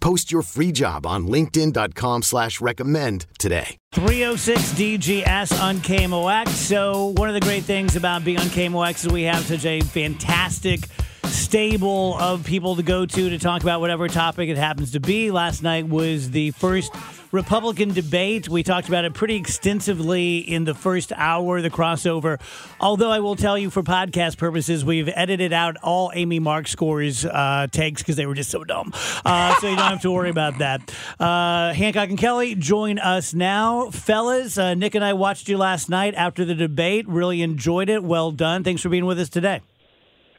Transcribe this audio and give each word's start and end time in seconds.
Post 0.00 0.32
your 0.32 0.42
free 0.42 0.72
job 0.72 1.06
on 1.06 1.26
linkedin.com 1.26 2.22
slash 2.22 2.60
recommend 2.60 3.26
today. 3.38 3.76
306 3.92 4.72
DGS 4.72 5.62
on 5.62 5.76
KMOX. 5.78 6.48
So 6.48 7.12
one 7.16 7.28
of 7.28 7.34
the 7.34 7.40
great 7.40 7.64
things 7.64 7.96
about 7.96 8.24
being 8.24 8.38
on 8.38 8.46
KMOX 8.46 9.06
is 9.06 9.12
we 9.12 9.24
have 9.24 9.44
such 9.44 9.64
a 9.64 9.80
fantastic 9.80 10.80
stable 11.24 12.16
of 12.18 12.44
people 12.44 12.76
to 12.76 12.82
go 12.82 13.06
to 13.06 13.30
to 13.30 13.38
talk 13.38 13.62
about 13.62 13.80
whatever 13.80 14.08
topic 14.08 14.48
it 14.48 14.56
happens 14.56 14.92
to 14.92 15.00
be. 15.00 15.30
Last 15.30 15.62
night 15.62 15.88
was 15.88 16.30
the 16.30 16.50
first 16.52 16.92
Republican 17.32 17.92
debate. 17.92 18.48
We 18.48 18.62
talked 18.62 18.88
about 18.88 19.04
it 19.04 19.14
pretty 19.14 19.36
extensively 19.36 20.38
in 20.38 20.64
the 20.64 20.74
first 20.74 21.12
hour, 21.14 21.60
the 21.60 21.70
crossover. 21.70 22.40
Although 22.80 23.10
I 23.10 23.20
will 23.20 23.36
tell 23.36 23.56
you, 23.56 23.70
for 23.70 23.82
podcast 23.82 24.36
purposes, 24.38 24.84
we've 24.84 25.08
edited 25.14 25.52
out 25.52 25.76
all 25.82 26.10
Amy 26.14 26.40
Marxkors 26.40 27.28
uh, 27.30 27.68
takes 27.68 28.02
because 28.02 28.16
they 28.16 28.26
were 28.26 28.34
just 28.34 28.50
so 28.50 28.64
dumb. 28.64 28.92
Uh, 29.24 29.54
so 29.56 29.68
you 29.68 29.76
don't 29.76 29.90
have 29.90 30.02
to 30.02 30.10
worry 30.10 30.30
about 30.30 30.58
that. 30.58 30.92
Uh, 31.18 31.72
Hancock 31.72 32.08
and 32.08 32.18
Kelley, 32.18 32.54
join 32.54 32.98
us 32.98 33.32
now. 33.34 33.90
Fellas, 33.90 34.58
uh, 34.58 34.74
Nick 34.74 34.94
and 34.94 35.04
I 35.04 35.12
watched 35.12 35.48
you 35.48 35.56
last 35.56 35.88
night 35.88 36.14
after 36.14 36.44
the 36.44 36.54
debate. 36.54 37.08
Really 37.08 37.42
enjoyed 37.42 37.88
it. 37.88 38.02
Well 38.02 38.32
done. 38.32 38.64
Thanks 38.64 38.82
for 38.82 38.88
being 38.88 39.06
with 39.06 39.20
us 39.20 39.28
today. 39.28 39.60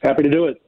Happy 0.02 0.22
to 0.22 0.30
do 0.30 0.46
it. 0.46 0.60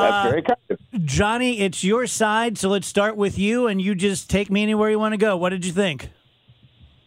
That's 0.00 0.26
Uh, 0.26 0.30
very 0.30 0.42
kind. 0.42 0.58
Johnny, 1.06 1.60
it's 1.60 1.82
your 1.82 2.06
side, 2.06 2.58
so 2.58 2.68
let's 2.68 2.86
start 2.86 3.16
with 3.16 3.38
you, 3.38 3.66
and 3.66 3.80
you 3.80 3.94
just 3.94 4.28
take 4.30 4.50
me 4.50 4.62
anywhere 4.62 4.90
you 4.90 4.98
want 4.98 5.12
to 5.12 5.18
go. 5.18 5.36
What 5.36 5.50
did 5.50 5.64
you 5.64 5.72
think? 5.72 6.10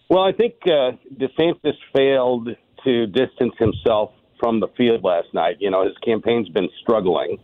Well, 0.09 0.23
I 0.23 0.31
think 0.31 0.55
uh, 0.65 0.93
DeSantis 1.17 1.75
failed 1.95 2.49
to 2.83 3.07
distance 3.07 3.53
himself 3.59 4.11
from 4.39 4.59
the 4.59 4.67
field 4.75 5.03
last 5.03 5.27
night. 5.33 5.57
You 5.59 5.69
know, 5.69 5.85
his 5.85 5.95
campaign's 6.03 6.49
been 6.49 6.69
struggling, 6.81 7.37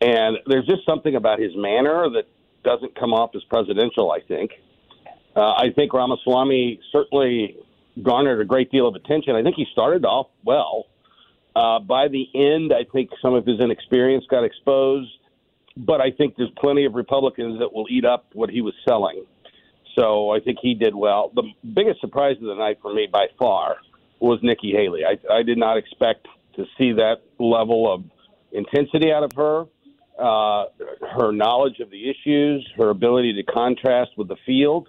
and 0.00 0.38
there's 0.46 0.66
just 0.66 0.86
something 0.86 1.14
about 1.14 1.38
his 1.40 1.52
manner 1.56 2.08
that 2.10 2.24
doesn't 2.64 2.98
come 2.98 3.12
off 3.12 3.30
as 3.34 3.42
presidential. 3.44 4.10
I 4.10 4.20
think. 4.26 4.52
Uh, 5.36 5.50
I 5.50 5.70
think 5.74 5.92
Ramaswamy 5.92 6.80
certainly 6.92 7.56
garnered 8.02 8.40
a 8.40 8.44
great 8.44 8.70
deal 8.70 8.86
of 8.86 8.94
attention. 8.94 9.34
I 9.34 9.42
think 9.42 9.56
he 9.56 9.66
started 9.72 10.04
off 10.04 10.28
well. 10.44 10.86
Uh, 11.54 11.78
by 11.78 12.08
the 12.08 12.26
end, 12.34 12.72
I 12.72 12.84
think 12.92 13.10
some 13.22 13.34
of 13.34 13.46
his 13.46 13.60
inexperience 13.60 14.24
got 14.28 14.44
exposed, 14.44 15.10
but 15.76 16.00
I 16.00 16.10
think 16.10 16.36
there's 16.36 16.50
plenty 16.58 16.84
of 16.84 16.94
Republicans 16.94 17.58
that 17.60 17.72
will 17.72 17.86
eat 17.88 18.04
up 18.04 18.26
what 18.32 18.50
he 18.50 18.60
was 18.60 18.74
selling. 18.88 19.24
So 19.96 20.30
I 20.30 20.40
think 20.40 20.58
he 20.60 20.74
did 20.74 20.94
well. 20.94 21.30
The 21.34 21.44
biggest 21.72 22.00
surprise 22.00 22.36
of 22.36 22.42
the 22.42 22.56
night 22.56 22.78
for 22.82 22.92
me 22.92 23.06
by 23.10 23.26
far 23.38 23.76
was 24.18 24.40
Nikki 24.42 24.72
Haley. 24.72 25.02
I, 25.04 25.18
I 25.32 25.42
did 25.42 25.58
not 25.58 25.76
expect 25.76 26.26
to 26.56 26.64
see 26.76 26.92
that 26.92 27.22
level 27.38 27.92
of 27.92 28.04
intensity 28.52 29.12
out 29.12 29.22
of 29.22 29.32
her. 29.36 29.66
Uh, 30.16 30.66
her 31.16 31.32
knowledge 31.32 31.80
of 31.80 31.90
the 31.90 32.08
issues, 32.08 32.64
her 32.76 32.90
ability 32.90 33.32
to 33.32 33.42
contrast 33.42 34.12
with 34.16 34.28
the 34.28 34.36
field, 34.46 34.88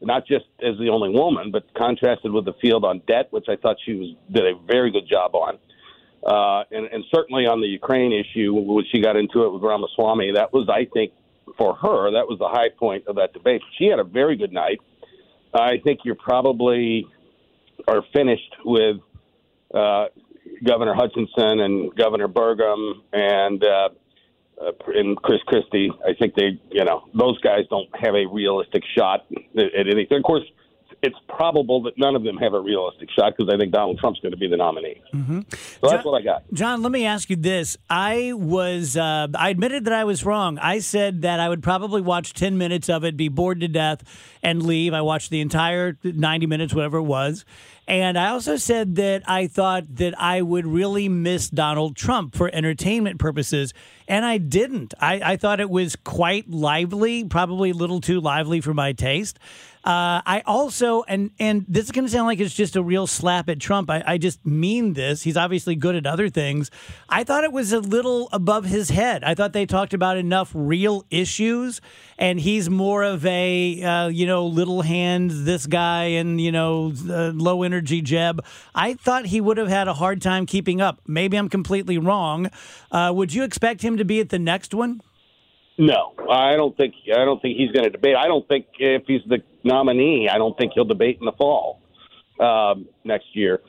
not 0.00 0.26
just 0.26 0.44
as 0.60 0.76
the 0.78 0.88
only 0.88 1.08
woman, 1.08 1.52
but 1.52 1.72
contrasted 1.74 2.32
with 2.32 2.44
the 2.44 2.52
field 2.60 2.84
on 2.84 3.00
debt, 3.06 3.28
which 3.30 3.46
I 3.48 3.54
thought 3.54 3.76
she 3.84 3.94
was 3.94 4.08
did 4.32 4.44
a 4.44 4.58
very 4.66 4.90
good 4.90 5.08
job 5.08 5.36
on. 5.36 5.58
Uh, 6.24 6.64
and, 6.70 6.86
and 6.86 7.04
certainly 7.14 7.46
on 7.46 7.60
the 7.60 7.68
Ukraine 7.68 8.12
issue, 8.12 8.52
when 8.54 8.84
she 8.90 9.00
got 9.00 9.16
into 9.16 9.44
it 9.44 9.52
with 9.52 9.62
Ramaswamy, 9.62 10.32
that 10.32 10.52
was, 10.52 10.68
I 10.68 10.86
think, 10.92 11.12
for 11.56 11.74
her, 11.76 12.10
that 12.12 12.26
was 12.26 12.38
the 12.38 12.48
high 12.48 12.70
point 12.70 13.06
of 13.06 13.16
that 13.16 13.32
debate. 13.32 13.62
She 13.78 13.86
had 13.86 13.98
a 13.98 14.04
very 14.04 14.36
good 14.36 14.52
night. 14.52 14.80
I 15.54 15.78
think 15.82 16.00
you're 16.04 16.16
probably 16.16 17.06
are 17.86 18.02
finished 18.12 18.56
with 18.64 18.96
uh, 19.72 20.06
Governor 20.64 20.94
Hutchinson 20.94 21.60
and 21.60 21.94
Governor 21.94 22.28
Burgum 22.28 22.94
and 23.12 23.62
uh, 23.64 23.88
uh, 24.60 24.72
and 24.88 25.16
Chris 25.18 25.40
Christie. 25.46 25.90
I 26.04 26.14
think 26.14 26.34
they, 26.34 26.58
you 26.70 26.84
know, 26.84 27.04
those 27.14 27.38
guys 27.40 27.64
don't 27.68 27.88
have 27.94 28.14
a 28.14 28.26
realistic 28.26 28.82
shot 28.96 29.26
at 29.56 29.86
anything. 29.88 30.16
Of 30.16 30.22
course, 30.22 30.44
it's 31.02 31.16
probable 31.28 31.82
that 31.82 31.98
none 31.98 32.16
of 32.16 32.24
them 32.24 32.36
have 32.38 32.54
a 32.54 32.60
realistic 32.60 33.08
shot 33.16 33.34
because 33.36 33.52
I 33.52 33.58
think 33.58 33.72
Donald 33.72 33.98
Trump's 33.98 34.20
going 34.20 34.32
to 34.32 34.38
be 34.38 34.48
the 34.48 34.56
nominee. 34.56 35.02
Mm-hmm. 35.12 35.40
So 35.80 35.90
that's 35.90 36.04
what 36.04 36.20
I 36.20 36.24
got. 36.24 36.42
John, 36.52 36.82
let 36.82 36.92
me 36.92 37.04
ask 37.04 37.30
you 37.30 37.36
this. 37.36 37.76
I 37.88 38.32
was, 38.34 38.96
uh, 38.96 39.28
I 39.34 39.50
admitted 39.50 39.84
that 39.84 39.92
I 39.92 40.04
was 40.04 40.24
wrong. 40.24 40.58
I 40.58 40.78
said 40.78 41.22
that 41.22 41.38
I 41.38 41.48
would 41.48 41.62
probably 41.62 42.00
watch 42.00 42.32
10 42.32 42.56
minutes 42.58 42.88
of 42.88 43.04
it, 43.04 43.16
be 43.16 43.28
bored 43.28 43.60
to 43.60 43.68
death, 43.68 44.02
and 44.42 44.62
leave. 44.62 44.94
I 44.94 45.02
watched 45.02 45.30
the 45.30 45.40
entire 45.40 45.98
90 46.02 46.46
minutes, 46.46 46.74
whatever 46.74 46.98
it 46.98 47.02
was. 47.02 47.44
And 47.88 48.18
I 48.18 48.30
also 48.30 48.56
said 48.56 48.96
that 48.96 49.22
I 49.28 49.46
thought 49.46 49.96
that 49.96 50.20
I 50.20 50.42
would 50.42 50.66
really 50.66 51.08
miss 51.08 51.48
Donald 51.48 51.94
Trump 51.94 52.34
for 52.34 52.50
entertainment 52.52 53.20
purposes. 53.20 53.72
And 54.08 54.24
I 54.24 54.38
didn't. 54.38 54.92
I, 54.98 55.32
I 55.32 55.36
thought 55.36 55.60
it 55.60 55.70
was 55.70 55.94
quite 55.94 56.50
lively, 56.50 57.24
probably 57.24 57.70
a 57.70 57.74
little 57.74 58.00
too 58.00 58.20
lively 58.20 58.60
for 58.60 58.74
my 58.74 58.92
taste. 58.92 59.38
Uh, 59.86 60.20
I 60.26 60.42
also, 60.46 61.04
and 61.04 61.30
and 61.38 61.64
this 61.68 61.84
is 61.84 61.92
going 61.92 62.04
to 62.04 62.10
sound 62.10 62.26
like 62.26 62.40
it's 62.40 62.52
just 62.52 62.74
a 62.74 62.82
real 62.82 63.06
slap 63.06 63.48
at 63.48 63.60
Trump. 63.60 63.88
I, 63.88 64.02
I 64.04 64.18
just 64.18 64.44
mean 64.44 64.94
this. 64.94 65.22
He's 65.22 65.36
obviously 65.36 65.76
good 65.76 65.94
at 65.94 66.06
other 66.06 66.28
things. 66.28 66.72
I 67.08 67.22
thought 67.22 67.44
it 67.44 67.52
was 67.52 67.72
a 67.72 67.78
little 67.78 68.28
above 68.32 68.64
his 68.64 68.90
head. 68.90 69.22
I 69.22 69.36
thought 69.36 69.52
they 69.52 69.64
talked 69.64 69.94
about 69.94 70.16
enough 70.16 70.50
real 70.54 71.04
issues, 71.08 71.80
and 72.18 72.40
he's 72.40 72.68
more 72.68 73.04
of 73.04 73.24
a 73.26 73.80
uh, 73.80 74.08
you 74.08 74.26
know 74.26 74.46
little 74.46 74.82
hand 74.82 75.30
this 75.30 75.68
guy 75.68 76.06
and 76.06 76.40
you 76.40 76.50
know 76.50 76.92
uh, 77.08 77.30
low 77.32 77.62
energy 77.62 78.02
Jeb. 78.02 78.44
I 78.74 78.94
thought 78.94 79.26
he 79.26 79.40
would 79.40 79.56
have 79.56 79.68
had 79.68 79.86
a 79.86 79.94
hard 79.94 80.20
time 80.20 80.46
keeping 80.46 80.80
up. 80.80 81.00
Maybe 81.06 81.36
I'm 81.36 81.48
completely 81.48 81.96
wrong. 81.96 82.50
Uh, 82.90 83.12
would 83.14 83.32
you 83.32 83.44
expect 83.44 83.82
him 83.82 83.98
to 83.98 84.04
be 84.04 84.18
at 84.18 84.30
the 84.30 84.40
next 84.40 84.74
one? 84.74 85.00
No, 85.78 86.14
I 86.30 86.56
don't 86.56 86.76
think 86.76 86.94
I 87.14 87.24
don't 87.24 87.40
think 87.40 87.58
he's 87.58 87.70
going 87.70 87.84
to 87.84 87.90
debate. 87.90 88.16
I 88.16 88.26
don't 88.26 88.48
think 88.48 88.66
if 88.78 89.02
he's 89.06 89.20
the 89.28 89.42
nominee, 89.66 90.28
I 90.32 90.38
don't 90.38 90.56
think 90.56 90.72
he'll 90.74 90.84
debate 90.84 91.18
in 91.20 91.26
the 91.26 91.32
fall 91.32 91.80
um, 92.40 92.86
next 93.04 93.26
year. 93.34 93.60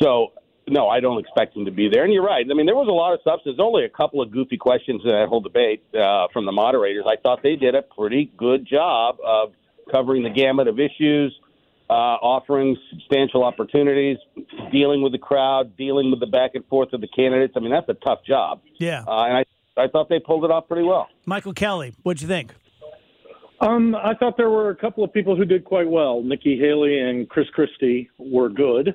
So 0.00 0.32
no, 0.66 0.88
I 0.88 1.00
don't 1.00 1.18
expect 1.18 1.56
him 1.56 1.66
to 1.66 1.70
be 1.70 1.88
there. 1.92 2.04
And 2.04 2.12
you're 2.12 2.24
right. 2.24 2.44
I 2.48 2.54
mean, 2.54 2.66
there 2.66 2.74
was 2.74 2.88
a 2.88 2.92
lot 2.92 3.12
of 3.12 3.20
substance. 3.22 3.56
There's 3.56 3.66
only 3.66 3.84
a 3.84 3.88
couple 3.88 4.22
of 4.22 4.30
goofy 4.30 4.56
questions 4.56 5.02
in 5.04 5.10
that 5.10 5.28
whole 5.28 5.40
debate 5.40 5.84
uh, 5.94 6.28
from 6.32 6.46
the 6.46 6.52
moderators. 6.52 7.04
I 7.06 7.16
thought 7.22 7.42
they 7.42 7.56
did 7.56 7.74
a 7.74 7.82
pretty 7.82 8.32
good 8.36 8.66
job 8.66 9.16
of 9.24 9.52
covering 9.92 10.22
the 10.22 10.30
gamut 10.30 10.66
of 10.66 10.80
issues, 10.80 11.38
uh, 11.90 11.92
offering 11.92 12.76
substantial 12.90 13.44
opportunities, 13.44 14.16
dealing 14.72 15.02
with 15.02 15.12
the 15.12 15.18
crowd, 15.18 15.76
dealing 15.76 16.10
with 16.10 16.20
the 16.20 16.26
back 16.26 16.52
and 16.54 16.64
forth 16.66 16.92
of 16.94 17.02
the 17.02 17.08
candidates. 17.08 17.52
I 17.56 17.60
mean, 17.60 17.70
that's 17.72 17.88
a 17.88 17.94
tough 17.94 18.24
job. 18.26 18.62
Yeah. 18.78 19.04
Uh, 19.06 19.24
and 19.24 19.36
I 19.38 19.44
I 19.76 19.88
thought 19.88 20.08
they 20.08 20.20
pulled 20.20 20.44
it 20.44 20.50
off 20.50 20.68
pretty 20.68 20.86
well. 20.86 21.08
Michael 21.26 21.52
Kelley, 21.52 21.94
what'd 22.04 22.22
you 22.22 22.28
think? 22.28 22.54
Um, 23.64 23.94
I 23.94 24.12
thought 24.14 24.36
there 24.36 24.50
were 24.50 24.68
a 24.68 24.76
couple 24.76 25.02
of 25.04 25.12
people 25.12 25.36
who 25.36 25.46
did 25.46 25.64
quite 25.64 25.88
well. 25.88 26.22
Nikki 26.22 26.58
Haley 26.58 26.98
and 26.98 27.26
Chris 27.30 27.48
Christie 27.48 28.10
were 28.18 28.50
good. 28.50 28.94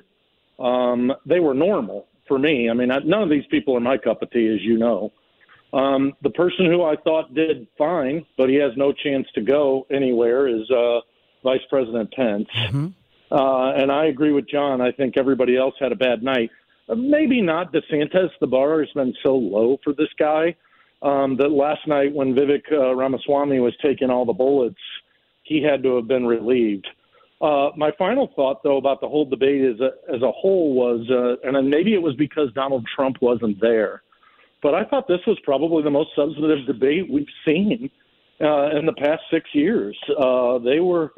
Um, 0.60 1.12
they 1.26 1.40
were 1.40 1.54
normal 1.54 2.06
for 2.28 2.38
me. 2.38 2.70
I 2.70 2.74
mean, 2.74 2.92
I, 2.92 3.00
none 3.00 3.22
of 3.22 3.30
these 3.30 3.46
people 3.50 3.76
are 3.76 3.80
my 3.80 3.98
cup 3.98 4.22
of 4.22 4.30
tea, 4.30 4.46
as 4.46 4.62
you 4.62 4.78
know. 4.78 5.12
Um, 5.72 6.12
the 6.22 6.30
person 6.30 6.66
who 6.66 6.84
I 6.84 6.94
thought 6.94 7.34
did 7.34 7.66
fine, 7.76 8.24
but 8.36 8.48
he 8.48 8.56
has 8.56 8.70
no 8.76 8.92
chance 8.92 9.26
to 9.34 9.40
go 9.40 9.88
anywhere, 9.90 10.46
is 10.46 10.70
uh, 10.70 11.00
Vice 11.42 11.62
President 11.68 12.12
Pence. 12.12 12.48
Uh, 13.32 13.72
and 13.76 13.90
I 13.90 14.06
agree 14.06 14.32
with 14.32 14.48
John. 14.48 14.80
I 14.80 14.92
think 14.92 15.16
everybody 15.16 15.56
else 15.56 15.74
had 15.80 15.90
a 15.90 15.96
bad 15.96 16.22
night. 16.22 16.50
Uh, 16.88 16.94
maybe 16.94 17.40
not 17.40 17.72
DeSantis. 17.72 18.30
The 18.40 18.46
bar 18.46 18.80
has 18.80 18.90
been 18.92 19.14
so 19.24 19.34
low 19.36 19.78
for 19.82 19.92
this 19.92 20.08
guy 20.16 20.54
um, 21.02 21.36
that 21.36 21.50
last 21.50 21.86
night 21.86 22.14
when 22.14 22.34
Vivek 22.34 22.70
uh, 22.72 22.94
Ramaswamy 22.94 23.60
was 23.60 23.74
taking 23.82 24.10
all 24.10 24.24
the 24.24 24.32
bullets, 24.32 24.80
he 25.42 25.62
had 25.62 25.82
to 25.82 25.96
have 25.96 26.08
been 26.08 26.26
relieved. 26.26 26.86
Uh, 27.40 27.70
my 27.74 27.90
final 27.98 28.30
thought, 28.36 28.62
though, 28.62 28.76
about 28.76 29.00
the 29.00 29.08
whole 29.08 29.24
debate 29.24 29.62
as 29.62 29.80
a, 29.80 29.92
as 30.14 30.20
a 30.20 30.30
whole 30.30 30.74
was, 30.74 31.08
uh, 31.10 31.36
and 31.48 31.70
maybe 31.70 31.94
it 31.94 32.02
was 32.02 32.14
because 32.16 32.52
Donald 32.52 32.86
Trump 32.94 33.16
wasn't 33.22 33.58
there, 33.60 34.02
but 34.62 34.74
I 34.74 34.84
thought 34.84 35.08
this 35.08 35.24
was 35.26 35.38
probably 35.42 35.82
the 35.82 35.90
most 35.90 36.10
substantive 36.14 36.66
debate 36.66 37.10
we've 37.10 37.26
seen 37.46 37.90
uh, 38.42 38.76
in 38.76 38.84
the 38.84 38.92
past 38.92 39.22
six 39.30 39.48
years. 39.54 39.98
Uh, 40.18 40.58
they 40.58 40.80
were 40.80 41.12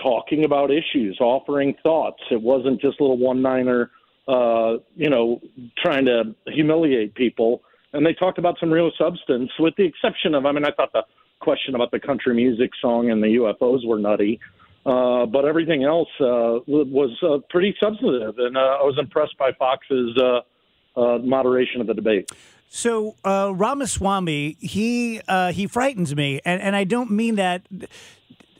talking 0.00 0.44
about 0.44 0.70
issues, 0.70 1.18
offering 1.20 1.74
thoughts. 1.82 2.22
It 2.30 2.40
wasn't 2.40 2.80
just 2.80 3.00
little 3.00 3.18
one-niner, 3.18 3.90
uh, 4.28 4.76
you 4.94 5.10
know, 5.10 5.40
trying 5.78 6.04
to 6.06 6.34
humiliate 6.46 7.14
people. 7.16 7.62
And 7.94 8.04
they 8.04 8.12
talked 8.12 8.38
about 8.38 8.56
some 8.60 8.70
real 8.70 8.90
substance, 8.98 9.50
with 9.58 9.74
the 9.76 9.84
exception 9.84 10.34
of, 10.34 10.44
I 10.44 10.52
mean, 10.52 10.64
I 10.64 10.72
thought 10.72 10.92
the 10.92 11.04
question 11.40 11.74
about 11.74 11.90
the 11.92 12.00
country 12.00 12.34
music 12.34 12.70
song 12.82 13.10
and 13.10 13.22
the 13.22 13.28
UFOs 13.28 13.86
were 13.86 13.98
nutty. 13.98 14.40
Uh, 14.84 15.24
but 15.24 15.46
everything 15.46 15.82
else 15.84 16.08
uh, 16.20 16.60
was 16.66 17.16
uh, 17.22 17.38
pretty 17.48 17.74
substantive, 17.82 18.34
and 18.36 18.54
uh, 18.54 18.60
I 18.60 18.82
was 18.82 18.98
impressed 18.98 19.34
by 19.38 19.50
Fox's 19.58 20.14
uh, 20.18 21.00
uh, 21.00 21.18
moderation 21.18 21.80
of 21.80 21.86
the 21.86 21.94
debate. 21.94 22.30
So 22.68 23.14
uh, 23.24 23.52
Ramaswamy, 23.54 24.56
he 24.60 25.22
uh, 25.26 25.52
he 25.52 25.66
frightens 25.68 26.14
me, 26.14 26.40
and 26.44 26.60
and 26.60 26.76
I 26.76 26.84
don't 26.84 27.12
mean 27.12 27.36
that. 27.36 27.62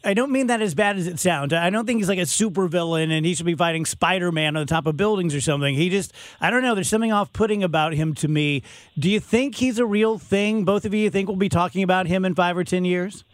I 0.05 0.12
don't 0.12 0.31
mean 0.31 0.49
that 0.49 0.61
as 0.61 0.75
bad 0.75 0.97
as 0.97 1.06
it 1.06 1.19
sounds. 1.19 1.53
I 1.53 1.71
don't 1.71 1.87
think 1.87 1.99
he's 1.99 2.09
like 2.09 2.19
a 2.19 2.27
super 2.27 2.69
villain 2.69 3.11
and 3.11 3.25
he 3.25 3.35
should 3.35 3.47
be 3.47 3.55
fighting 3.55 3.87
Spider 3.87 4.31
Man 4.31 4.56
on 4.56 4.62
the 4.62 4.67
top 4.67 4.87
of 4.87 4.97
buildings 4.97 5.35
or 5.35 5.41
something. 5.41 5.75
He 5.75 5.89
just, 5.89 6.12
I 6.41 6.51
don't 6.51 6.62
know. 6.62 6.75
There's 6.75 6.89
something 6.89 7.12
off 7.12 7.33
putting 7.33 7.62
about 7.65 7.95
him 7.95 8.15
to 8.17 8.29
me. 8.29 8.62
Do 8.99 9.11
you 9.11 9.19
think 9.19 9.55
he's 9.56 9.79
a 9.79 9.87
real 9.87 10.19
thing? 10.19 10.65
Both 10.65 10.85
of 10.85 10.93
you 10.93 11.09
think 11.09 11.29
we'll 11.29 11.37
be 11.37 11.49
talking 11.49 11.83
about 11.83 12.06
him 12.06 12.25
in 12.25 12.35
five 12.35 12.56
or 12.56 12.65
10 12.65 12.85
years? 12.85 13.25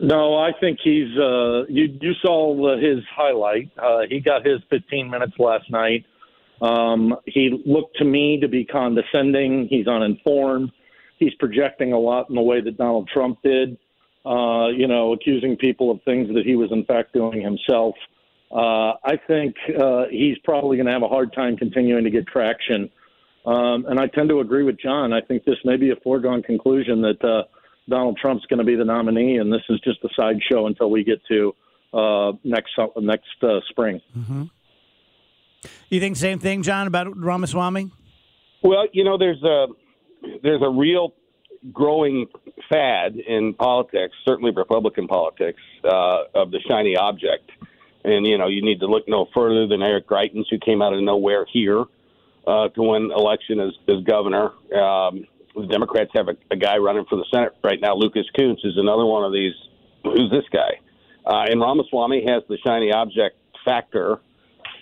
No, 0.00 0.36
I 0.36 0.50
think 0.58 0.78
he's. 0.82 1.16
Uh, 1.16 1.64
you 1.68 1.96
you 2.00 2.12
saw 2.22 2.76
his 2.76 3.04
highlight. 3.14 3.70
Uh, 3.78 4.00
he 4.08 4.18
got 4.18 4.44
his 4.44 4.58
15 4.68 5.08
minutes 5.08 5.34
last 5.38 5.70
night. 5.70 6.04
Um, 6.60 7.14
he 7.24 7.62
looked 7.64 7.96
to 7.98 8.04
me 8.04 8.40
to 8.40 8.48
be 8.48 8.64
condescending. 8.64 9.68
He's 9.68 9.86
uninformed. 9.86 10.72
He's 11.18 11.34
projecting 11.34 11.92
a 11.92 11.98
lot 11.98 12.28
in 12.28 12.34
the 12.34 12.42
way 12.42 12.60
that 12.60 12.76
Donald 12.76 13.08
Trump 13.12 13.38
did. 13.44 13.78
Uh, 14.24 14.68
you 14.68 14.86
know, 14.86 15.12
accusing 15.12 15.56
people 15.56 15.90
of 15.90 16.00
things 16.04 16.28
that 16.32 16.46
he 16.46 16.54
was 16.54 16.70
in 16.70 16.84
fact 16.84 17.12
doing 17.12 17.42
himself. 17.42 17.96
Uh, 18.52 18.92
I 19.04 19.18
think 19.26 19.56
uh, 19.76 20.04
he's 20.10 20.38
probably 20.44 20.76
going 20.76 20.86
to 20.86 20.92
have 20.92 21.02
a 21.02 21.08
hard 21.08 21.32
time 21.32 21.56
continuing 21.56 22.04
to 22.04 22.10
get 22.10 22.26
traction. 22.28 22.88
Um, 23.44 23.86
and 23.86 23.98
I 23.98 24.06
tend 24.06 24.28
to 24.28 24.38
agree 24.38 24.62
with 24.62 24.78
John. 24.80 25.12
I 25.12 25.22
think 25.22 25.44
this 25.44 25.56
may 25.64 25.76
be 25.76 25.90
a 25.90 25.96
foregone 25.96 26.42
conclusion 26.42 27.02
that 27.02 27.24
uh, 27.24 27.44
Donald 27.88 28.16
Trump's 28.16 28.46
going 28.46 28.58
to 28.58 28.64
be 28.64 28.76
the 28.76 28.84
nominee, 28.84 29.38
and 29.38 29.52
this 29.52 29.62
is 29.68 29.80
just 29.80 29.98
a 30.04 30.08
sideshow 30.14 30.66
until 30.66 30.90
we 30.90 31.02
get 31.02 31.20
to 31.26 31.54
uh, 31.92 32.32
next 32.44 32.78
next 32.98 33.42
uh, 33.42 33.58
spring. 33.70 34.00
Mm-hmm. 34.16 34.44
You 35.88 36.00
think 36.00 36.16
same 36.16 36.38
thing, 36.38 36.62
John, 36.62 36.86
about 36.86 37.16
Ramaswamy? 37.16 37.90
Well, 38.62 38.86
you 38.92 39.02
know, 39.02 39.18
there's 39.18 39.42
a 39.42 39.66
there's 40.42 40.62
a 40.62 40.70
real 40.70 41.14
growing 41.72 42.26
fad 42.70 43.16
in 43.16 43.54
politics, 43.54 44.14
certainly 44.24 44.50
Republican 44.50 45.06
politics, 45.06 45.60
uh, 45.84 46.24
of 46.34 46.50
the 46.50 46.60
shiny 46.68 46.96
object. 46.96 47.50
And 48.04 48.26
you 48.26 48.38
know, 48.38 48.48
you 48.48 48.62
need 48.62 48.80
to 48.80 48.86
look 48.86 49.04
no 49.06 49.28
further 49.34 49.66
than 49.66 49.82
Eric 49.82 50.08
Greitens, 50.08 50.46
who 50.50 50.58
came 50.58 50.82
out 50.82 50.92
of 50.92 51.00
nowhere 51.02 51.46
here 51.52 51.84
uh, 52.46 52.68
to 52.68 52.82
win 52.82 53.12
election 53.12 53.60
as, 53.60 53.72
as 53.88 54.02
governor. 54.04 54.50
Um, 54.74 55.26
the 55.54 55.66
Democrats 55.68 56.10
have 56.14 56.28
a, 56.28 56.36
a 56.50 56.56
guy 56.56 56.78
running 56.78 57.04
for 57.08 57.16
the 57.16 57.26
Senate 57.32 57.54
right 57.62 57.80
now. 57.80 57.94
Lucas 57.94 58.26
Kunce 58.36 58.64
is 58.64 58.76
another 58.76 59.04
one 59.04 59.24
of 59.24 59.32
these. 59.32 59.52
Who's 60.02 60.30
this 60.30 60.44
guy? 60.52 60.80
Uh, 61.24 61.44
and 61.48 61.60
Ramaswamy 61.60 62.24
has 62.26 62.42
the 62.48 62.58
shiny 62.64 62.90
object 62.90 63.36
factor 63.64 64.18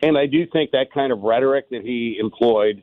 and 0.02 0.16
I 0.16 0.26
do 0.26 0.46
think 0.46 0.70
that 0.70 0.92
kind 0.92 1.12
of 1.12 1.20
rhetoric 1.20 1.68
that 1.70 1.82
he 1.82 2.16
employed, 2.18 2.82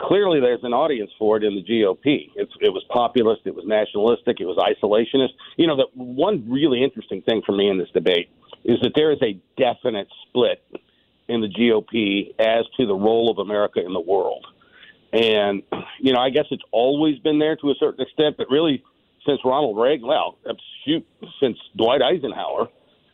clearly 0.00 0.40
there's 0.40 0.62
an 0.64 0.72
audience 0.72 1.10
for 1.18 1.36
it 1.36 1.44
in 1.44 1.54
the 1.54 1.62
GOP. 1.62 2.30
It's, 2.36 2.52
it 2.60 2.70
was 2.70 2.84
populist, 2.88 3.42
it 3.44 3.54
was 3.54 3.64
nationalistic, 3.66 4.40
it 4.40 4.46
was 4.46 4.56
isolationist. 4.56 5.32
You 5.56 5.66
know, 5.66 5.76
the 5.76 5.86
one 5.94 6.50
really 6.50 6.82
interesting 6.82 7.22
thing 7.22 7.42
for 7.44 7.52
me 7.52 7.68
in 7.68 7.78
this 7.78 7.90
debate 7.92 8.30
is 8.64 8.78
that 8.82 8.92
there 8.94 9.12
is 9.12 9.18
a 9.22 9.40
definite 9.56 10.08
split 10.28 10.64
in 11.28 11.40
the 11.40 11.48
GOP 11.48 12.34
as 12.38 12.64
to 12.78 12.86
the 12.86 12.94
role 12.94 13.30
of 13.30 13.38
America 13.38 13.80
in 13.84 13.92
the 13.92 14.00
world. 14.00 14.46
And, 15.12 15.62
you 16.00 16.12
know, 16.12 16.20
I 16.20 16.30
guess 16.30 16.46
it's 16.50 16.62
always 16.70 17.18
been 17.18 17.38
there 17.38 17.56
to 17.56 17.70
a 17.70 17.74
certain 17.78 18.00
extent, 18.00 18.36
but 18.38 18.48
really 18.50 18.82
since 19.26 19.40
Ronald 19.44 19.78
Reagan, 19.78 20.06
well, 20.06 20.38
uh, 20.48 20.54
shoot, 20.84 21.06
since 21.40 21.56
Dwight 21.76 22.02
Eisenhower, 22.02 22.68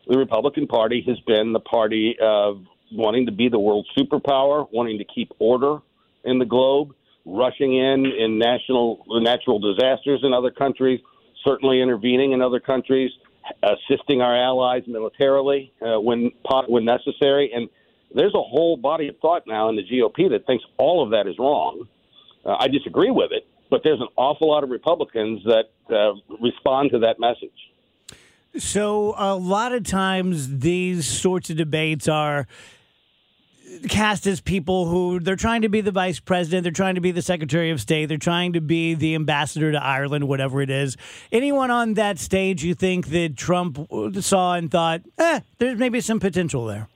the 0.06 0.16
Republican 0.16 0.66
Party 0.66 1.04
has 1.06 1.18
been 1.20 1.52
the 1.52 1.60
party 1.60 2.16
of 2.20 2.64
wanting 2.92 3.26
to 3.26 3.32
be 3.32 3.48
the 3.48 3.58
world 3.58 3.86
superpower, 3.96 4.66
wanting 4.72 4.98
to 4.98 5.04
keep 5.04 5.32
order 5.38 5.78
in 6.24 6.38
the 6.38 6.44
globe, 6.44 6.94
rushing 7.24 7.74
in 7.74 8.06
in 8.06 8.38
national 8.38 9.04
natural 9.08 9.58
disasters 9.58 10.20
in 10.22 10.32
other 10.32 10.50
countries, 10.50 11.00
certainly 11.44 11.80
intervening 11.80 12.32
in 12.32 12.42
other 12.42 12.60
countries, 12.60 13.10
assisting 13.62 14.20
our 14.20 14.36
allies 14.36 14.82
militarily 14.86 15.72
uh, 15.82 16.00
when 16.00 16.30
when 16.68 16.84
necessary. 16.84 17.50
And 17.54 17.68
there's 18.14 18.34
a 18.34 18.42
whole 18.42 18.76
body 18.76 19.08
of 19.08 19.16
thought 19.18 19.42
now 19.46 19.68
in 19.68 19.76
the 19.76 19.82
GOP 19.82 20.30
that 20.30 20.46
thinks 20.46 20.64
all 20.78 21.02
of 21.04 21.10
that 21.10 21.26
is 21.26 21.38
wrong. 21.38 21.86
Uh, 22.44 22.56
I 22.58 22.68
disagree 22.68 23.10
with 23.10 23.32
it, 23.32 23.46
but 23.70 23.82
there's 23.84 24.00
an 24.00 24.08
awful 24.16 24.48
lot 24.48 24.64
of 24.64 24.70
Republicans 24.70 25.42
that 25.44 25.70
uh, 25.94 26.12
respond 26.40 26.90
to 26.92 27.00
that 27.00 27.20
message. 27.20 27.50
So 28.56 29.14
a 29.18 29.36
lot 29.36 29.72
of 29.72 29.84
times 29.84 30.60
these 30.60 31.06
sorts 31.06 31.50
of 31.50 31.56
debates 31.56 32.08
are 32.08 32.46
cast 33.88 34.26
as 34.26 34.40
people 34.40 34.86
who 34.86 35.20
they're 35.20 35.36
trying 35.36 35.62
to 35.62 35.68
be 35.68 35.80
the 35.80 35.90
vice 35.90 36.20
president, 36.20 36.62
they're 36.62 36.72
trying 36.72 36.94
to 36.94 37.00
be 37.00 37.10
the 37.10 37.22
secretary 37.22 37.70
of 37.70 37.80
state, 37.80 38.06
they're 38.06 38.18
trying 38.18 38.52
to 38.54 38.60
be 38.60 38.94
the 38.94 39.14
ambassador 39.14 39.72
to 39.72 39.82
Ireland, 39.82 40.28
whatever 40.28 40.60
it 40.60 40.70
is. 40.70 40.96
Anyone 41.32 41.70
on 41.70 41.94
that 41.94 42.18
stage 42.18 42.64
you 42.64 42.74
think 42.74 43.08
that 43.08 43.36
Trump 43.36 43.78
saw 44.20 44.54
and 44.54 44.70
thought, 44.70 45.02
eh, 45.18 45.40
there's 45.58 45.78
maybe 45.78 46.00
some 46.00 46.20
potential 46.20 46.66
there? 46.66 46.88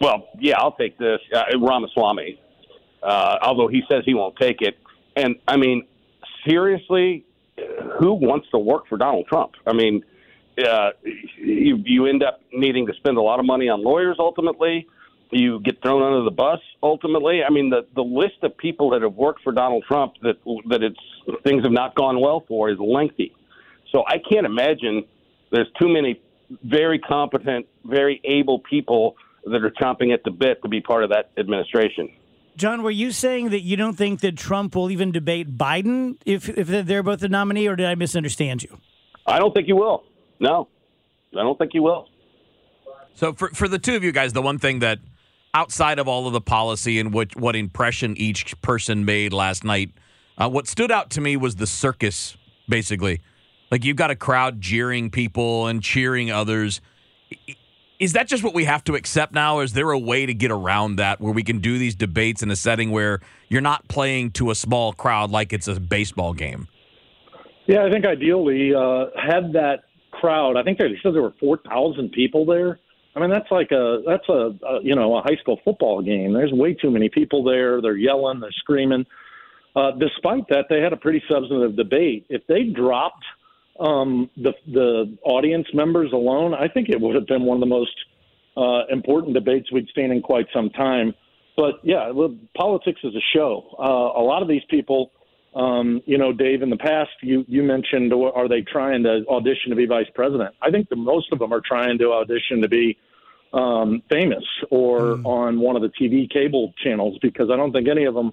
Well, 0.00 0.28
yeah, 0.38 0.58
I'll 0.58 0.72
take 0.72 0.98
this. 0.98 1.20
Uh, 1.34 1.44
Ramaswamy, 1.58 2.40
uh, 3.02 3.38
although 3.42 3.68
he 3.68 3.82
says 3.90 4.02
he 4.04 4.14
won't 4.14 4.36
take 4.36 4.60
it. 4.60 4.76
And, 5.16 5.36
I 5.48 5.56
mean, 5.56 5.86
seriously, 6.46 7.24
who 7.98 8.12
wants 8.12 8.48
to 8.50 8.58
work 8.58 8.86
for 8.88 8.98
Donald 8.98 9.26
Trump? 9.26 9.52
I 9.66 9.72
mean, 9.72 10.04
uh, 10.58 10.90
you 11.36 11.82
you 11.84 12.06
end 12.06 12.22
up 12.22 12.40
needing 12.52 12.86
to 12.86 12.94
spend 12.94 13.16
a 13.16 13.22
lot 13.22 13.38
of 13.38 13.46
money 13.46 13.68
on 13.68 13.82
lawyers 13.82 14.16
ultimately. 14.18 14.86
You 15.30 15.60
get 15.60 15.82
thrown 15.82 16.02
under 16.02 16.22
the 16.22 16.30
bus 16.30 16.60
ultimately. 16.82 17.42
I 17.44 17.50
mean, 17.50 17.70
the 17.70 17.86
the 17.94 18.02
list 18.02 18.36
of 18.42 18.56
people 18.56 18.90
that 18.90 19.02
have 19.02 19.14
worked 19.14 19.42
for 19.42 19.52
Donald 19.52 19.84
Trump 19.86 20.14
that 20.22 20.36
that 20.68 20.82
it's 20.82 21.42
things 21.44 21.62
have 21.64 21.72
not 21.72 21.94
gone 21.94 22.20
well 22.20 22.44
for 22.46 22.70
is 22.70 22.78
lengthy. 22.78 23.34
So 23.92 24.04
I 24.06 24.16
can't 24.18 24.46
imagine 24.46 25.04
there's 25.50 25.70
too 25.80 25.88
many 25.88 26.20
very 26.62 26.98
competent, 26.98 27.66
very 27.84 28.20
able 28.24 28.60
people 28.60 29.16
that 29.44 29.62
are 29.62 29.70
chomping 29.70 30.12
at 30.12 30.22
the 30.24 30.30
bit 30.30 30.62
to 30.62 30.68
be 30.68 30.80
part 30.80 31.04
of 31.04 31.10
that 31.10 31.30
administration. 31.36 32.10
John, 32.56 32.82
were 32.82 32.90
you 32.90 33.12
saying 33.12 33.50
that 33.50 33.60
you 33.60 33.76
don't 33.76 33.94
think 33.94 34.20
that 34.20 34.36
Trump 34.36 34.74
will 34.74 34.90
even 34.90 35.12
debate 35.12 35.58
Biden 35.58 36.16
if 36.24 36.48
if 36.48 36.68
they're 36.68 37.02
both 37.02 37.20
the 37.20 37.28
nominee, 37.28 37.66
or 37.66 37.76
did 37.76 37.86
I 37.86 37.94
misunderstand 37.94 38.62
you? 38.62 38.78
I 39.26 39.38
don't 39.38 39.52
think 39.52 39.66
he 39.66 39.72
will. 39.72 40.04
No, 40.40 40.68
I 41.32 41.42
don't 41.42 41.58
think 41.58 41.72
he 41.72 41.80
will. 41.80 42.08
So 43.14 43.32
for 43.32 43.48
for 43.48 43.68
the 43.68 43.78
two 43.78 43.96
of 43.96 44.04
you 44.04 44.12
guys, 44.12 44.32
the 44.32 44.42
one 44.42 44.58
thing 44.58 44.80
that 44.80 44.98
outside 45.54 45.98
of 45.98 46.06
all 46.06 46.26
of 46.26 46.32
the 46.32 46.40
policy 46.40 46.98
and 46.98 47.12
what 47.12 47.34
what 47.36 47.56
impression 47.56 48.16
each 48.16 48.60
person 48.60 49.04
made 49.04 49.32
last 49.32 49.64
night, 49.64 49.90
uh, 50.38 50.48
what 50.48 50.68
stood 50.68 50.90
out 50.90 51.10
to 51.10 51.20
me 51.20 51.36
was 51.36 51.56
the 51.56 51.66
circus. 51.66 52.36
Basically, 52.68 53.20
like 53.70 53.84
you've 53.84 53.96
got 53.96 54.10
a 54.10 54.16
crowd 54.16 54.60
jeering 54.60 55.10
people 55.10 55.66
and 55.66 55.82
cheering 55.82 56.30
others. 56.30 56.80
Is 57.98 58.12
that 58.12 58.28
just 58.28 58.44
what 58.44 58.52
we 58.52 58.64
have 58.64 58.84
to 58.84 58.94
accept 58.94 59.32
now? 59.32 59.56
Or 59.56 59.62
is 59.62 59.72
there 59.72 59.90
a 59.90 59.98
way 59.98 60.26
to 60.26 60.34
get 60.34 60.50
around 60.50 60.96
that 60.96 61.18
where 61.20 61.32
we 61.32 61.42
can 61.42 61.60
do 61.60 61.78
these 61.78 61.94
debates 61.94 62.42
in 62.42 62.50
a 62.50 62.56
setting 62.56 62.90
where 62.90 63.20
you're 63.48 63.62
not 63.62 63.88
playing 63.88 64.32
to 64.32 64.50
a 64.50 64.54
small 64.54 64.92
crowd 64.92 65.30
like 65.30 65.52
it's 65.54 65.66
a 65.66 65.80
baseball 65.80 66.34
game? 66.34 66.68
Yeah, 67.66 67.84
I 67.84 67.90
think 67.90 68.04
ideally, 68.04 68.74
uh, 68.74 69.06
had 69.16 69.52
that 69.54 69.84
crowd. 70.20 70.56
I 70.56 70.62
think 70.62 70.78
they 70.78 70.88
said 71.02 71.14
there 71.14 71.22
were 71.22 71.34
four 71.40 71.58
thousand 71.58 72.12
people 72.12 72.44
there. 72.44 72.78
I 73.14 73.20
mean, 73.20 73.30
that's 73.30 73.50
like 73.50 73.72
a 73.72 74.02
that's 74.06 74.28
a, 74.28 74.54
a 74.66 74.82
you 74.82 74.94
know 74.94 75.16
a 75.16 75.22
high 75.22 75.36
school 75.40 75.60
football 75.64 76.02
game. 76.02 76.32
There's 76.32 76.52
way 76.52 76.74
too 76.74 76.90
many 76.90 77.08
people 77.08 77.42
there. 77.44 77.80
They're 77.80 77.96
yelling, 77.96 78.40
they're 78.40 78.50
screaming. 78.52 79.06
Uh, 79.74 79.92
despite 79.92 80.48
that, 80.48 80.66
they 80.70 80.80
had 80.80 80.92
a 80.92 80.96
pretty 80.96 81.22
substantive 81.30 81.76
debate. 81.76 82.26
If 82.28 82.46
they 82.46 82.64
dropped 82.64 83.24
um, 83.80 84.30
the 84.36 84.52
the 84.66 85.16
audience 85.24 85.66
members 85.74 86.12
alone, 86.12 86.54
I 86.54 86.68
think 86.68 86.88
it 86.88 87.00
would 87.00 87.14
have 87.14 87.26
been 87.26 87.44
one 87.44 87.56
of 87.56 87.60
the 87.60 87.66
most 87.66 87.96
uh, 88.56 88.86
important 88.90 89.34
debates 89.34 89.70
we'd 89.72 89.88
seen 89.94 90.10
in 90.12 90.22
quite 90.22 90.46
some 90.54 90.70
time. 90.70 91.14
But 91.56 91.76
yeah, 91.82 92.12
politics 92.56 93.00
is 93.02 93.14
a 93.14 93.24
show. 93.34 93.64
Uh, 93.78 94.20
a 94.20 94.24
lot 94.24 94.42
of 94.42 94.48
these 94.48 94.64
people 94.68 95.10
Um, 95.56 96.02
you 96.04 96.18
know, 96.18 96.34
Dave, 96.34 96.60
in 96.60 96.68
the 96.68 96.76
past, 96.76 97.10
you, 97.22 97.42
you 97.48 97.62
mentioned, 97.62 98.12
are 98.12 98.46
they 98.46 98.60
trying 98.60 99.02
to 99.04 99.24
audition 99.28 99.70
to 99.70 99.76
be 99.76 99.86
vice 99.86 100.08
president? 100.14 100.54
I 100.60 100.70
think 100.70 100.90
the 100.90 100.96
most 100.96 101.32
of 101.32 101.38
them 101.38 101.50
are 101.52 101.62
trying 101.66 101.96
to 101.98 102.12
audition 102.12 102.60
to 102.60 102.68
be 102.68 102.98
um, 103.54 104.02
famous 104.10 104.44
or 104.70 105.16
mm. 105.16 105.24
on 105.24 105.58
one 105.58 105.74
of 105.74 105.80
the 105.80 105.88
TV 105.88 106.30
cable 106.30 106.74
channels 106.84 107.18
because 107.22 107.48
I 107.50 107.56
don't 107.56 107.72
think 107.72 107.88
any 107.88 108.04
of 108.04 108.12
them 108.12 108.32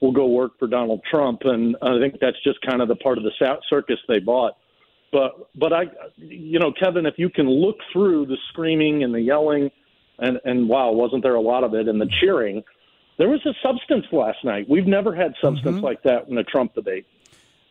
will 0.00 0.12
go 0.12 0.26
work 0.26 0.58
for 0.58 0.66
Donald 0.66 1.02
Trump. 1.10 1.42
And 1.44 1.76
I 1.82 1.98
think 2.00 2.14
that's 2.22 2.42
just 2.42 2.58
kind 2.62 2.80
of 2.80 2.88
the 2.88 2.96
part 2.96 3.18
of 3.18 3.24
the 3.24 3.58
circus 3.68 3.98
they 4.08 4.18
bought. 4.18 4.54
But, 5.12 5.50
but 5.54 5.74
I, 5.74 5.82
you 6.16 6.58
know, 6.58 6.72
Kevin, 6.72 7.04
if 7.04 7.14
you 7.18 7.28
can 7.28 7.50
look 7.50 7.76
through 7.92 8.26
the 8.26 8.38
screaming 8.48 9.04
and 9.04 9.12
the 9.12 9.20
yelling, 9.20 9.70
and, 10.18 10.40
and 10.46 10.70
wow, 10.70 10.90
wasn't 10.92 11.22
there 11.22 11.34
a 11.34 11.40
lot 11.40 11.64
of 11.64 11.74
it, 11.74 11.86
and 11.86 12.00
the 12.00 12.10
cheering, 12.20 12.62
there 13.22 13.28
was 13.28 13.46
a 13.46 13.54
substance 13.62 14.04
last 14.10 14.38
night. 14.42 14.68
We've 14.68 14.88
never 14.88 15.14
had 15.14 15.34
substance 15.40 15.76
mm-hmm. 15.76 15.84
like 15.84 16.02
that 16.02 16.26
in 16.26 16.36
a 16.38 16.42
Trump 16.42 16.74
debate. 16.74 17.06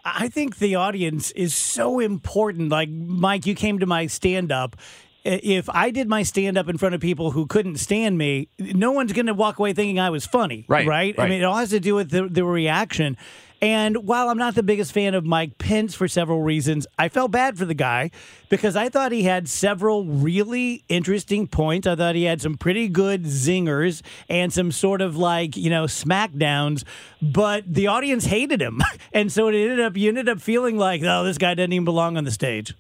I 0.06 0.30
think 0.30 0.60
the 0.60 0.76
audience 0.76 1.32
is 1.32 1.54
so 1.54 2.00
important. 2.00 2.70
Like, 2.70 2.88
Mike, 2.88 3.46
you 3.46 3.54
came 3.54 3.80
to 3.80 3.86
my 3.86 4.08
stand 4.08 4.54
up. 4.54 4.78
If 5.26 5.70
I 5.70 5.92
did 5.92 6.08
my 6.08 6.24
stand 6.24 6.58
up 6.58 6.70
in 6.70 6.78
front 6.78 6.96
of 6.96 7.02
people 7.02 7.32
who 7.32 7.48
couldn't 7.48 7.80
stand 7.80 8.18
me, 8.18 8.48
no 8.60 8.94
one's 8.94 9.12
going 9.12 9.26
to 9.26 9.34
walk 9.34 9.60
away 9.60 9.74
thinking 9.74 10.00
I 10.00 10.10
was 10.10 10.26
funny. 10.26 10.64
Right, 10.70 10.88
right. 10.88 11.18
Right. 11.18 11.26
I 11.26 11.30
mean, 11.30 11.42
it 11.42 11.44
all 11.44 11.58
has 11.58 11.72
to 11.72 11.82
do 11.82 11.96
with 11.96 12.12
the, 12.12 12.30
the 12.30 12.46
reaction. 12.46 13.18
And 13.62 14.08
while 14.08 14.30
I'm 14.30 14.40
not 14.40 14.56
the 14.56 14.64
biggest 14.64 14.92
fan 14.92 15.14
of 15.14 15.24
Mike 15.24 15.60
Pence 15.60 15.94
for 15.94 16.08
several 16.08 16.42
reasons, 16.42 16.88
I 16.98 17.10
felt 17.10 17.30
bad 17.30 17.60
for 17.60 17.66
the 17.66 17.76
guy 17.76 18.10
because 18.50 18.76
I 18.76 18.90
thought 18.90 19.12
he 19.12 19.22
had 19.24 19.48
several 19.48 20.06
really 20.06 20.84
interesting 20.90 21.48
points. 21.48 21.86
I 21.86 21.96
thought 21.96 22.16
he 22.16 22.24
had 22.24 22.42
some 22.42 22.58
pretty 22.58 22.88
good 22.88 23.26
zingers 23.26 24.02
and 24.28 24.52
some 24.52 24.72
sort 24.72 25.02
of 25.02 25.16
like, 25.16 25.56
you 25.56 25.70
know, 25.70 25.84
smackdowns, 25.84 26.84
but 27.22 27.72
the 27.72 27.86
audience 27.86 28.26
hated 28.26 28.62
him. 28.62 28.82
And 29.14 29.32
so 29.32 29.50
it 29.50 29.56
ended 29.56 29.82
up, 29.82 29.98
you 29.98 30.08
ended 30.08 30.30
up 30.30 30.40
feeling 30.40 30.78
like, 30.78 31.02
oh, 31.04 31.24
this 31.24 31.38
guy 31.38 31.54
doesn't 31.54 31.74
even 31.74 31.84
belong 31.84 32.18
on 32.18 32.24
the 32.24 32.32
stage. 32.32 32.74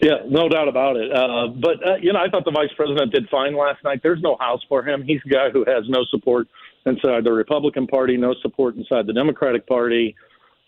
Yeah, 0.00 0.16
no 0.28 0.48
doubt 0.48 0.68
about 0.68 0.96
it. 0.96 1.10
Uh, 1.10 1.48
but, 1.48 1.86
uh, 1.86 1.96
you 1.96 2.12
know, 2.12 2.18
I 2.18 2.28
thought 2.28 2.44
the 2.44 2.50
vice 2.50 2.68
president 2.76 3.12
did 3.12 3.28
fine 3.30 3.56
last 3.56 3.82
night. 3.82 4.00
There's 4.02 4.20
no 4.20 4.36
house 4.38 4.60
for 4.68 4.86
him. 4.86 5.02
He's 5.02 5.20
a 5.24 5.28
guy 5.28 5.50
who 5.50 5.64
has 5.66 5.84
no 5.88 6.04
support 6.10 6.48
inside 6.86 7.24
the 7.24 7.32
Republican 7.32 7.86
Party, 7.86 8.16
no 8.16 8.34
support 8.42 8.76
inside 8.76 9.06
the 9.06 9.12
Democratic 9.12 9.66
Party. 9.66 10.14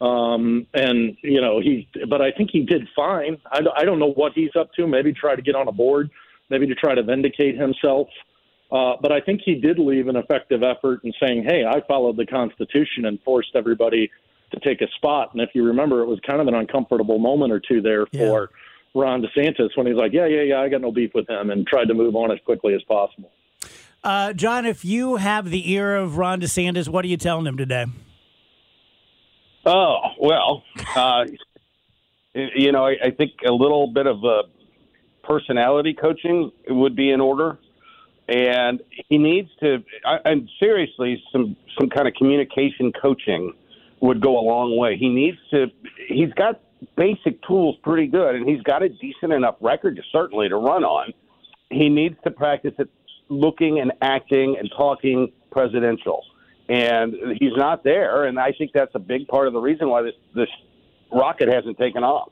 Um, 0.00 0.66
and, 0.74 1.16
you 1.22 1.40
know, 1.40 1.60
he, 1.60 1.88
but 2.08 2.20
I 2.20 2.30
think 2.30 2.50
he 2.52 2.62
did 2.62 2.86
fine. 2.94 3.38
I, 3.50 3.60
I 3.76 3.84
don't 3.84 3.98
know 3.98 4.12
what 4.12 4.32
he's 4.32 4.54
up 4.56 4.72
to. 4.74 4.86
Maybe 4.86 5.12
try 5.12 5.34
to 5.34 5.42
get 5.42 5.54
on 5.54 5.66
a 5.66 5.72
board, 5.72 6.10
maybe 6.50 6.66
to 6.66 6.74
try 6.74 6.94
to 6.94 7.02
vindicate 7.02 7.58
himself. 7.58 8.08
Uh, 8.70 8.94
but 9.00 9.12
I 9.12 9.20
think 9.20 9.40
he 9.44 9.54
did 9.54 9.78
leave 9.78 10.08
an 10.08 10.16
effective 10.16 10.62
effort 10.62 11.00
in 11.02 11.12
saying, 11.20 11.44
hey, 11.44 11.64
I 11.64 11.80
followed 11.88 12.16
the 12.16 12.26
Constitution 12.26 13.06
and 13.06 13.18
forced 13.24 13.50
everybody 13.54 14.10
to 14.52 14.60
take 14.60 14.82
a 14.82 14.88
spot. 14.96 15.32
And 15.32 15.42
if 15.42 15.50
you 15.54 15.64
remember, 15.64 16.00
it 16.02 16.06
was 16.06 16.20
kind 16.26 16.40
of 16.40 16.48
an 16.48 16.54
uncomfortable 16.54 17.18
moment 17.18 17.52
or 17.52 17.60
two 17.60 17.80
there 17.80 18.06
yeah. 18.12 18.28
for 18.28 18.50
Ron 18.94 19.22
DeSantis 19.22 19.70
when 19.74 19.86
he's 19.86 19.96
like, 19.96 20.12
yeah, 20.12 20.26
yeah, 20.26 20.42
yeah, 20.42 20.60
I 20.60 20.68
got 20.68 20.80
no 20.80 20.92
beef 20.92 21.12
with 21.14 21.28
him 21.28 21.50
and 21.50 21.66
tried 21.66 21.86
to 21.86 21.94
move 21.94 22.14
on 22.14 22.30
as 22.30 22.38
quickly 22.44 22.74
as 22.74 22.82
possible. 22.82 23.30
Uh, 24.04 24.32
John, 24.32 24.64
if 24.64 24.84
you 24.84 25.16
have 25.16 25.50
the 25.50 25.72
ear 25.72 25.96
of 25.96 26.18
Ron 26.18 26.40
DeSantis, 26.40 26.88
what 26.88 27.04
are 27.04 27.08
you 27.08 27.16
telling 27.16 27.46
him 27.46 27.56
today? 27.56 27.86
Oh 29.66 29.98
well, 30.18 30.62
uh, 30.96 31.26
you 32.34 32.72
know, 32.72 32.86
I, 32.86 32.96
I, 33.04 33.10
think 33.10 33.32
a 33.46 33.52
little 33.52 33.88
bit 33.88 34.06
of 34.06 34.24
a 34.24 34.42
personality 35.24 35.94
coaching 35.94 36.50
would 36.68 36.96
be 36.96 37.10
in 37.10 37.20
order, 37.20 37.58
and 38.28 38.80
he 39.08 39.18
needs 39.18 39.50
to. 39.60 39.84
I, 40.06 40.18
and 40.24 40.48
seriously, 40.58 41.22
some 41.32 41.56
some 41.78 41.90
kind 41.90 42.08
of 42.08 42.14
communication 42.14 42.92
coaching 42.92 43.52
would 44.00 44.22
go 44.22 44.38
a 44.38 44.44
long 44.44 44.76
way. 44.78 44.96
He 44.96 45.08
needs 45.08 45.38
to. 45.50 45.66
He's 46.08 46.32
got 46.34 46.60
basic 46.96 47.42
tools 47.42 47.76
pretty 47.82 48.06
good, 48.06 48.36
and 48.36 48.48
he's 48.48 48.62
got 48.62 48.82
a 48.82 48.88
decent 48.88 49.32
enough 49.32 49.56
record 49.60 49.96
to 49.96 50.02
certainly 50.12 50.48
to 50.48 50.56
run 50.56 50.84
on. 50.84 51.12
He 51.70 51.88
needs 51.88 52.16
to 52.24 52.30
practice 52.30 52.72
it 52.78 52.88
looking 53.28 53.80
and 53.80 53.92
acting 54.02 54.56
and 54.58 54.70
talking 54.76 55.32
presidential. 55.50 56.24
And 56.68 57.14
he's 57.38 57.56
not 57.56 57.82
there, 57.82 58.24
and 58.24 58.38
I 58.38 58.52
think 58.52 58.72
that's 58.74 58.94
a 58.94 58.98
big 58.98 59.26
part 59.28 59.46
of 59.46 59.54
the 59.54 59.60
reason 59.60 59.88
why 59.88 60.02
this 60.02 60.14
this 60.34 60.48
rocket 61.10 61.48
hasn't 61.48 61.78
taken 61.78 62.04
off. 62.04 62.30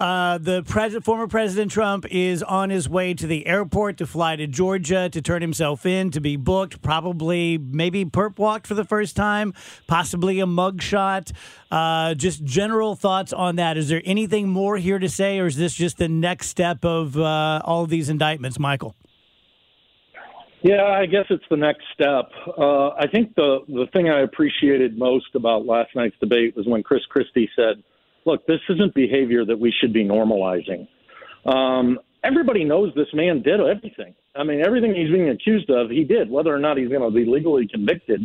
Uh, 0.00 0.38
the 0.38 0.62
pres- 0.64 0.96
former 1.02 1.28
President 1.28 1.70
Trump 1.70 2.04
is 2.10 2.42
on 2.42 2.68
his 2.68 2.88
way 2.88 3.14
to 3.14 3.26
the 3.26 3.46
airport 3.46 3.96
to 3.98 4.06
fly 4.06 4.34
to 4.34 4.46
Georgia 4.46 5.08
to 5.08 5.22
turn 5.22 5.40
himself 5.40 5.86
in 5.86 6.10
to 6.10 6.20
be 6.20 6.36
booked. 6.36 6.82
Probably, 6.82 7.58
maybe 7.58 8.04
perp 8.04 8.38
walked 8.38 8.66
for 8.66 8.74
the 8.74 8.84
first 8.84 9.14
time, 9.14 9.54
possibly 9.86 10.40
a 10.40 10.46
mugshot. 10.46 11.32
Uh, 11.70 12.14
just 12.14 12.44
general 12.44 12.96
thoughts 12.96 13.32
on 13.32 13.56
that. 13.56 13.76
Is 13.76 13.88
there 13.88 14.02
anything 14.04 14.48
more 14.48 14.76
here 14.76 14.98
to 14.98 15.08
say, 15.08 15.38
or 15.38 15.46
is 15.46 15.56
this 15.56 15.72
just 15.72 15.96
the 15.96 16.08
next 16.08 16.48
step 16.48 16.84
of 16.84 17.16
uh, 17.16 17.62
all 17.64 17.84
of 17.84 17.88
these 17.88 18.08
indictments, 18.08 18.58
Michael? 18.58 18.96
Yeah, 20.64 20.82
I 20.82 21.04
guess 21.04 21.26
it's 21.28 21.44
the 21.50 21.58
next 21.58 21.82
step. 21.92 22.30
Uh, 22.56 22.88
I 22.96 23.06
think 23.12 23.34
the 23.34 23.58
the 23.68 23.86
thing 23.92 24.08
I 24.08 24.22
appreciated 24.22 24.96
most 24.96 25.26
about 25.34 25.66
last 25.66 25.90
night's 25.94 26.16
debate 26.20 26.56
was 26.56 26.66
when 26.66 26.82
Chris 26.82 27.02
Christie 27.10 27.50
said, 27.54 27.82
"Look, 28.24 28.46
this 28.46 28.60
isn't 28.70 28.94
behavior 28.94 29.44
that 29.44 29.60
we 29.60 29.70
should 29.78 29.92
be 29.92 30.04
normalizing." 30.04 30.88
Um, 31.44 31.98
everybody 32.24 32.64
knows 32.64 32.94
this 32.94 33.12
man 33.12 33.42
did 33.42 33.60
everything. 33.60 34.14
I 34.34 34.42
mean, 34.42 34.62
everything 34.64 34.94
he's 34.94 35.10
being 35.10 35.28
accused 35.28 35.68
of, 35.68 35.90
he 35.90 36.02
did. 36.02 36.30
Whether 36.30 36.54
or 36.54 36.58
not 36.58 36.78
he's 36.78 36.88
going 36.88 37.02
to 37.02 37.10
be 37.10 37.26
legally 37.30 37.68
convicted, 37.68 38.22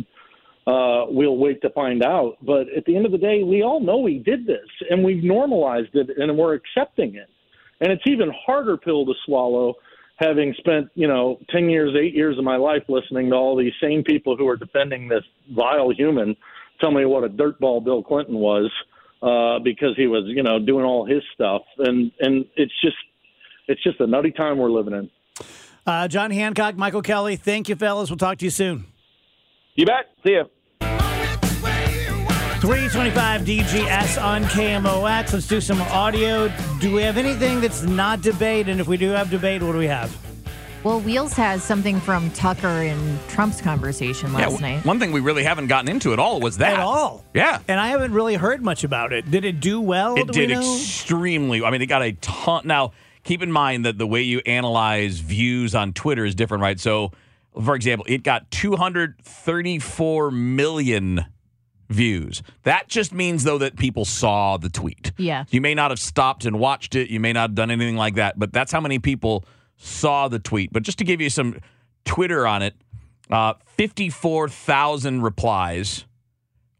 uh, 0.66 1.04
we'll 1.10 1.36
wait 1.36 1.60
to 1.60 1.68
find 1.70 2.02
out. 2.02 2.38
But 2.40 2.70
at 2.74 2.86
the 2.86 2.96
end 2.96 3.04
of 3.04 3.12
the 3.12 3.18
day, 3.18 3.42
we 3.42 3.62
all 3.62 3.80
know 3.80 4.06
he 4.06 4.18
did 4.18 4.46
this, 4.46 4.66
and 4.88 5.04
we've 5.04 5.22
normalized 5.22 5.94
it, 5.94 6.08
and 6.16 6.38
we're 6.38 6.54
accepting 6.54 7.16
it. 7.16 7.28
And 7.82 7.92
it's 7.92 8.06
even 8.06 8.32
harder 8.46 8.78
pill 8.78 9.04
to 9.04 9.12
swallow 9.26 9.74
having 10.20 10.54
spent, 10.58 10.88
you 10.94 11.08
know, 11.08 11.38
10 11.48 11.70
years, 11.70 11.96
eight 12.00 12.14
years 12.14 12.38
of 12.38 12.44
my 12.44 12.56
life 12.56 12.82
listening 12.88 13.30
to 13.30 13.36
all 13.36 13.56
these 13.56 13.72
same 13.82 14.04
people 14.04 14.36
who 14.36 14.46
are 14.46 14.56
defending 14.56 15.08
this 15.08 15.24
vile 15.50 15.90
human 15.90 16.36
tell 16.80 16.90
me 16.90 17.04
what 17.06 17.24
a 17.24 17.28
dirtball 17.28 17.82
Bill 17.82 18.02
Clinton 18.02 18.36
was 18.36 18.70
uh, 19.22 19.58
because 19.64 19.96
he 19.96 20.06
was, 20.06 20.24
you 20.26 20.42
know, 20.42 20.58
doing 20.58 20.84
all 20.84 21.06
his 21.06 21.22
stuff. 21.34 21.62
And, 21.78 22.12
and 22.20 22.44
it's 22.56 22.72
just, 22.82 22.96
it's 23.66 23.82
just 23.82 23.98
a 24.00 24.06
nutty 24.06 24.30
time 24.30 24.58
we're 24.58 24.70
living 24.70 24.94
in. 24.94 25.10
Uh, 25.86 26.06
John 26.06 26.30
Hancock, 26.30 26.76
Michael 26.76 27.02
Kelley, 27.02 27.36
thank 27.36 27.68
you, 27.68 27.76
fellas. 27.76 28.10
We'll 28.10 28.18
talk 28.18 28.38
to 28.38 28.44
you 28.44 28.50
soon. 28.50 28.84
You 29.74 29.86
bet. 29.86 30.10
See 30.24 30.32
you. 30.32 30.44
325 32.60 33.40
DGS 33.40 34.22
on 34.22 34.44
KMOX. 34.44 35.32
Let's 35.32 35.48
do 35.48 35.62
some 35.62 35.80
audio. 35.80 36.52
Do 36.78 36.94
we 36.94 37.00
have 37.00 37.16
anything 37.16 37.62
that's 37.62 37.84
not 37.84 38.20
debate? 38.20 38.68
And 38.68 38.82
if 38.82 38.86
we 38.86 38.98
do 38.98 39.08
have 39.08 39.30
debate, 39.30 39.62
what 39.62 39.72
do 39.72 39.78
we 39.78 39.86
have? 39.86 40.14
Well, 40.84 41.00
Wheels 41.00 41.32
has 41.32 41.62
something 41.62 42.00
from 42.00 42.30
Tucker 42.32 42.68
and 42.68 43.18
Trump's 43.28 43.62
conversation 43.62 44.34
last 44.34 44.60
yeah, 44.60 44.74
night. 44.76 44.84
One 44.84 44.98
thing 44.98 45.10
we 45.10 45.20
really 45.20 45.42
haven't 45.42 45.68
gotten 45.68 45.90
into 45.90 46.12
at 46.12 46.18
all 46.18 46.38
was 46.38 46.58
that. 46.58 46.74
At 46.74 46.80
all. 46.80 47.24
Yeah. 47.32 47.60
And 47.66 47.80
I 47.80 47.88
haven't 47.88 48.12
really 48.12 48.34
heard 48.34 48.62
much 48.62 48.84
about 48.84 49.14
it. 49.14 49.30
Did 49.30 49.46
it 49.46 49.60
do 49.60 49.80
well? 49.80 50.16
It 50.16 50.30
did 50.30 50.50
extremely. 50.50 51.64
I 51.64 51.70
mean, 51.70 51.80
they 51.80 51.86
got 51.86 52.02
a 52.02 52.12
ton. 52.12 52.66
Now, 52.66 52.92
keep 53.24 53.40
in 53.42 53.50
mind 53.50 53.86
that 53.86 53.96
the 53.96 54.06
way 54.06 54.20
you 54.20 54.42
analyze 54.44 55.20
views 55.20 55.74
on 55.74 55.94
Twitter 55.94 56.26
is 56.26 56.34
different, 56.34 56.60
right? 56.60 56.78
So, 56.78 57.12
for 57.54 57.74
example, 57.74 58.04
it 58.06 58.22
got 58.22 58.50
234 58.50 60.30
million 60.30 61.24
views. 61.90 62.42
That 62.62 62.88
just 62.88 63.12
means, 63.12 63.44
though, 63.44 63.58
that 63.58 63.76
people 63.76 64.04
saw 64.04 64.56
the 64.56 64.70
tweet. 64.70 65.12
Yeah. 65.18 65.44
You 65.50 65.60
may 65.60 65.74
not 65.74 65.90
have 65.90 65.98
stopped 65.98 66.46
and 66.46 66.58
watched 66.58 66.94
it. 66.94 67.10
You 67.10 67.20
may 67.20 67.32
not 67.32 67.40
have 67.42 67.54
done 67.54 67.70
anything 67.70 67.96
like 67.96 68.14
that, 68.14 68.38
but 68.38 68.52
that's 68.52 68.72
how 68.72 68.80
many 68.80 68.98
people 68.98 69.44
saw 69.76 70.28
the 70.28 70.38
tweet. 70.38 70.72
But 70.72 70.84
just 70.84 70.98
to 70.98 71.04
give 71.04 71.20
you 71.20 71.28
some 71.28 71.58
Twitter 72.04 72.46
on 72.46 72.62
it, 72.62 72.74
uh, 73.30 73.54
54,000 73.66 75.22
replies, 75.22 76.06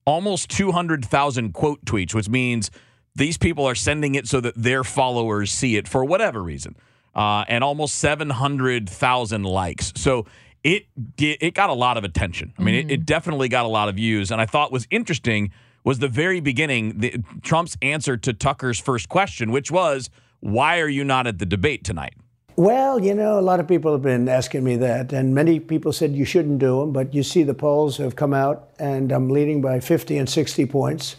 almost 0.05 0.51
200,000 0.51 1.53
quote 1.53 1.85
tweets, 1.85 2.15
which 2.15 2.29
means 2.29 2.71
these 3.15 3.37
people 3.37 3.67
are 3.67 3.75
sending 3.75 4.15
it 4.15 4.27
so 4.29 4.41
that 4.41 4.55
their 4.57 4.85
followers 4.85 5.51
see 5.51 5.77
it 5.77 5.89
for 5.89 6.05
whatever 6.05 6.43
reason, 6.43 6.77
uh, 7.15 7.45
and 7.49 7.63
almost 7.65 7.97
700,000 7.97 9.43
likes. 9.45 9.93
So 9.97 10.27
it 10.65 10.87
it 11.19 11.55
got 11.55 11.71
a 11.71 11.75
lot 11.75 11.97
of 11.97 12.05
attention. 12.05 12.53
I 12.59 12.63
mean, 12.63 12.75
mm-hmm. 12.75 12.91
it, 12.91 12.95
it, 12.95 13.07
definitely 13.07 13.49
got 13.49 13.65
a 13.65 13.69
lot 13.69 13.89
of 13.89 13.97
views. 13.97 14.31
And 14.31 14.41
I 14.41 14.47
thought 14.47 14.73
was 14.73 14.87
interesting 14.91 15.51
was 15.83 15.99
the 15.99 16.09
very 16.09 16.41
beginning, 16.41 16.99
the, 16.99 17.23
Trump's 17.43 17.77
answer 17.81 18.17
to 18.19 18.33
Tucker's 18.35 18.79
first 18.79 19.09
question, 19.09 19.51
which 19.51 19.71
was, 19.71 20.11
"Why 20.41 20.79
are 20.81 20.89
you 20.89 21.05
not 21.05 21.27
at 21.27 21.39
the 21.39 21.47
debate 21.47 21.85
tonight?" 21.85 22.15
Well, 22.57 23.03
you 23.03 23.15
know, 23.15 23.39
a 23.39 23.41
lot 23.41 23.61
of 23.61 23.67
people 23.67 23.93
have 23.93 24.03
been 24.03 24.29
asking 24.29 24.65
me 24.65 24.77
that, 24.77 25.13
and 25.15 25.35
many 25.35 25.61
people 25.61 25.93
said 25.93 26.13
you 26.13 26.27
shouldn't 26.27 26.59
do 26.59 26.81
them. 26.81 26.93
But 26.93 27.15
you 27.15 27.23
see, 27.23 27.43
the 27.43 27.55
polls 27.55 27.97
have 27.97 28.17
come 28.17 28.35
out, 28.35 28.69
and 28.79 29.11
I'm 29.13 29.31
leading 29.31 29.63
by 29.63 29.81
50 29.81 30.19
and 30.19 30.29
60 30.29 30.67
points. 30.67 31.17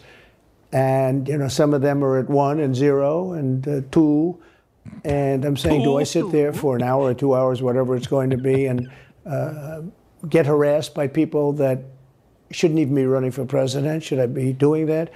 And 0.70 1.28
you 1.28 1.36
know, 1.36 1.48
some 1.48 1.74
of 1.74 1.82
them 1.82 2.04
are 2.04 2.18
at 2.18 2.30
one 2.30 2.60
and 2.60 2.76
zero 2.76 3.32
and 3.32 3.66
uh, 3.66 3.80
two. 3.90 4.40
And 5.04 5.44
I'm 5.44 5.56
saying, 5.56 5.82
do 5.82 5.96
I 5.96 6.04
sit 6.04 6.30
there 6.32 6.52
for 6.52 6.76
an 6.76 6.82
hour 6.82 7.10
or 7.10 7.14
two 7.14 7.34
hours, 7.34 7.62
whatever 7.62 7.94
it's 7.96 8.06
going 8.06 8.30
to 8.30 8.36
be, 8.36 8.66
and 8.66 8.90
uh, 9.26 9.82
get 10.28 10.46
harassed 10.46 10.94
by 10.94 11.08
people 11.08 11.52
that 11.54 11.80
shouldn't 12.50 12.80
even 12.80 12.94
be 12.94 13.06
running 13.06 13.30
for 13.30 13.44
president. 13.44 14.02
Should 14.02 14.18
I 14.18 14.26
be 14.26 14.52
doing 14.52 14.86
that? 14.86 15.12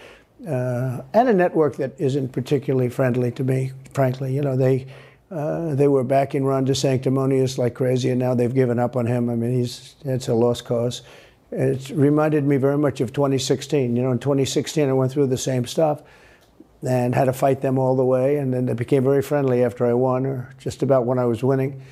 Uh, 0.46 1.02
and 1.14 1.28
a 1.28 1.32
network 1.32 1.76
that 1.76 1.98
isn't 1.98 2.32
particularly 2.32 2.88
friendly 2.88 3.30
to 3.32 3.44
me, 3.44 3.72
frankly. 3.92 4.34
You 4.34 4.42
know, 4.42 4.56
they 4.56 4.86
uh, 5.30 5.74
they 5.74 5.88
were 5.88 6.04
backing 6.04 6.44
Ron 6.44 6.66
DeSanctimonious 6.66 7.58
like 7.58 7.74
crazy, 7.74 8.10
and 8.10 8.18
now 8.18 8.34
they've 8.34 8.54
given 8.54 8.78
up 8.78 8.96
on 8.96 9.06
him. 9.06 9.28
I 9.28 9.34
mean, 9.34 9.52
he's 9.54 9.96
it's 10.04 10.28
a 10.28 10.34
lost 10.34 10.64
cause. 10.64 11.02
It 11.50 11.90
reminded 11.90 12.44
me 12.44 12.56
very 12.58 12.78
much 12.78 13.00
of 13.00 13.12
2016. 13.12 13.96
You 13.96 14.02
know, 14.02 14.12
in 14.12 14.18
2016, 14.18 14.88
I 14.88 14.92
went 14.92 15.12
through 15.12 15.28
the 15.28 15.38
same 15.38 15.66
stuff 15.66 16.02
and 16.86 17.14
had 17.14 17.24
to 17.24 17.32
fight 17.32 17.60
them 17.62 17.78
all 17.78 17.96
the 17.96 18.04
way, 18.04 18.36
and 18.36 18.52
then 18.52 18.66
they 18.66 18.74
became 18.74 19.02
very 19.02 19.22
friendly 19.22 19.64
after 19.64 19.86
I 19.86 19.94
won, 19.94 20.26
or 20.26 20.54
just 20.58 20.82
about 20.82 21.06
when 21.06 21.18
I 21.18 21.24
was 21.24 21.42
winning. 21.42 21.82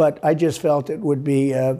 But 0.00 0.18
I 0.24 0.32
just 0.32 0.62
felt 0.62 0.88
it 0.88 1.00
would 1.00 1.22
be 1.22 1.52
uh, 1.52 1.74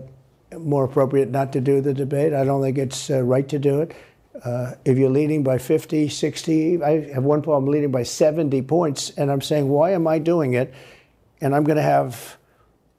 more 0.59 0.85
appropriate 0.85 1.31
not 1.31 1.55
to 1.55 1.61
do 1.63 1.81
the 1.81 1.95
debate. 1.95 2.35
I 2.35 2.45
don't 2.45 2.61
think 2.61 2.77
it's 2.77 3.09
uh, 3.09 3.23
right 3.23 3.49
to 3.49 3.59
do 3.59 3.81
it. 3.81 3.97
Uh, 4.45 4.75
if 4.85 4.99
you're 4.99 5.09
leading 5.09 5.43
by 5.43 5.57
50, 5.57 6.11
60, 6.11 6.83
I 6.83 7.13
have 7.15 7.25
one 7.25 7.41
problem 7.41 7.73
leading 7.73 7.91
by 7.91 8.03
70 8.03 8.61
points, 8.61 9.09
and 9.17 9.33
I'm 9.33 9.41
saying, 9.41 9.71
why 9.71 9.93
am 9.93 10.07
I 10.07 10.19
doing 10.19 10.53
it? 10.53 10.75
And 11.41 11.57
I'm 11.57 11.65
going 11.65 11.79
to 11.79 11.83
have 11.83 12.37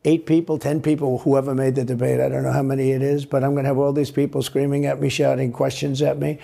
eight 0.05 0.25
people, 0.25 0.57
10 0.57 0.81
people, 0.81 1.19
whoever 1.19 1.53
made 1.53 1.75
the 1.75 1.85
debate, 1.85 2.19
I 2.19 2.27
don't 2.27 2.41
know 2.41 2.51
how 2.51 2.63
many 2.63 2.89
it 2.89 3.03
is, 3.03 3.23
but 3.23 3.43
I'm 3.43 3.51
going 3.51 3.65
to 3.65 3.69
have 3.69 3.77
all 3.77 3.93
these 3.93 4.09
people 4.09 4.41
screaming 4.41 4.87
at 4.87 4.99
me, 4.99 5.09
shouting 5.09 5.51
questions 5.51 6.01
at 6.01 6.17
me, 6.17 6.39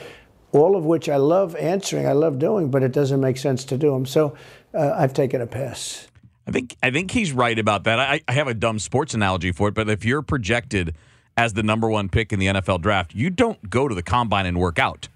all 0.52 0.76
of 0.76 0.86
which 0.86 1.10
I 1.10 1.18
love 1.18 1.56
answering, 1.56 2.06
I 2.06 2.12
love 2.12 2.38
doing, 2.38 2.70
but 2.70 2.84
it 2.84 2.92
doesn't 2.92 3.22
make 3.22 3.38
sense 3.40 3.66
to 3.66 3.76
do 3.76 3.90
them. 3.90 4.06
So 4.06 4.38
uh, 4.76 4.94
I've 4.96 5.16
taken 5.16 5.42
a 5.42 5.48
pass. 5.48 6.08
I 6.48 6.52
think 6.52 6.78
I 6.82 6.92
think 6.92 7.12
he's 7.12 7.34
right 7.34 7.58
about 7.60 7.84
that. 7.84 8.00
I, 8.00 8.22
I 8.28 8.32
have 8.34 8.48
a 8.48 8.54
dumb 8.54 8.80
sports 8.80 9.14
analogy 9.14 9.52
for 9.52 9.68
it, 9.68 9.74
but 9.74 9.90
if 9.90 10.06
you're 10.06 10.22
projected 10.22 10.96
as 11.36 11.54
the 11.54 11.64
number 11.64 11.90
one 11.90 12.10
pick 12.10 12.32
in 12.32 12.40
the 12.40 12.48
NFL 12.48 12.82
draft, 12.82 13.14
you 13.14 13.30
don't 13.30 13.70
go 13.70 13.88
to 13.88 13.94
the 13.94 14.02
combine 14.02 14.46
and 14.46 14.58
work 14.58 14.80
out 14.80 15.10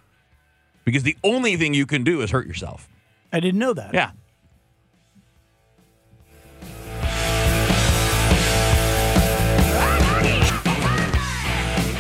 because 0.84 1.04
the 1.04 1.18
only 1.24 1.56
thing 1.56 1.74
you 1.74 1.86
can 1.86 2.04
do 2.04 2.22
is 2.22 2.32
hurt 2.32 2.46
yourself. 2.46 2.90
I 3.32 3.40
didn't 3.40 3.60
know 3.60 3.74
that. 3.74 3.94
Yeah. 3.94 4.12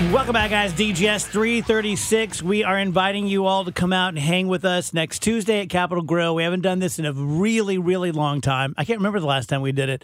Welcome 0.09 0.33
back, 0.33 0.49
guys. 0.49 0.73
DGS 0.73 1.27
336. 1.27 2.41
We 2.41 2.63
are 2.63 2.77
inviting 2.77 3.27
you 3.27 3.45
all 3.45 3.63
to 3.63 3.71
come 3.71 3.93
out 3.93 4.09
and 4.09 4.17
hang 4.17 4.47
with 4.47 4.65
us 4.65 4.93
next 4.93 5.19
Tuesday 5.19 5.61
at 5.61 5.69
Capital 5.69 6.03
Grille. 6.03 6.33
We 6.33 6.43
haven't 6.43 6.61
done 6.61 6.79
this 6.79 6.97
in 6.97 7.05
a 7.05 7.13
really, 7.13 7.77
really 7.77 8.11
long 8.11 8.41
time. 8.41 8.73
I 8.77 8.83
can't 8.83 8.99
remember 8.99 9.19
the 9.19 9.27
last 9.27 9.47
time 9.47 9.61
we 9.61 9.71
did 9.71 9.89
it. 9.89 10.03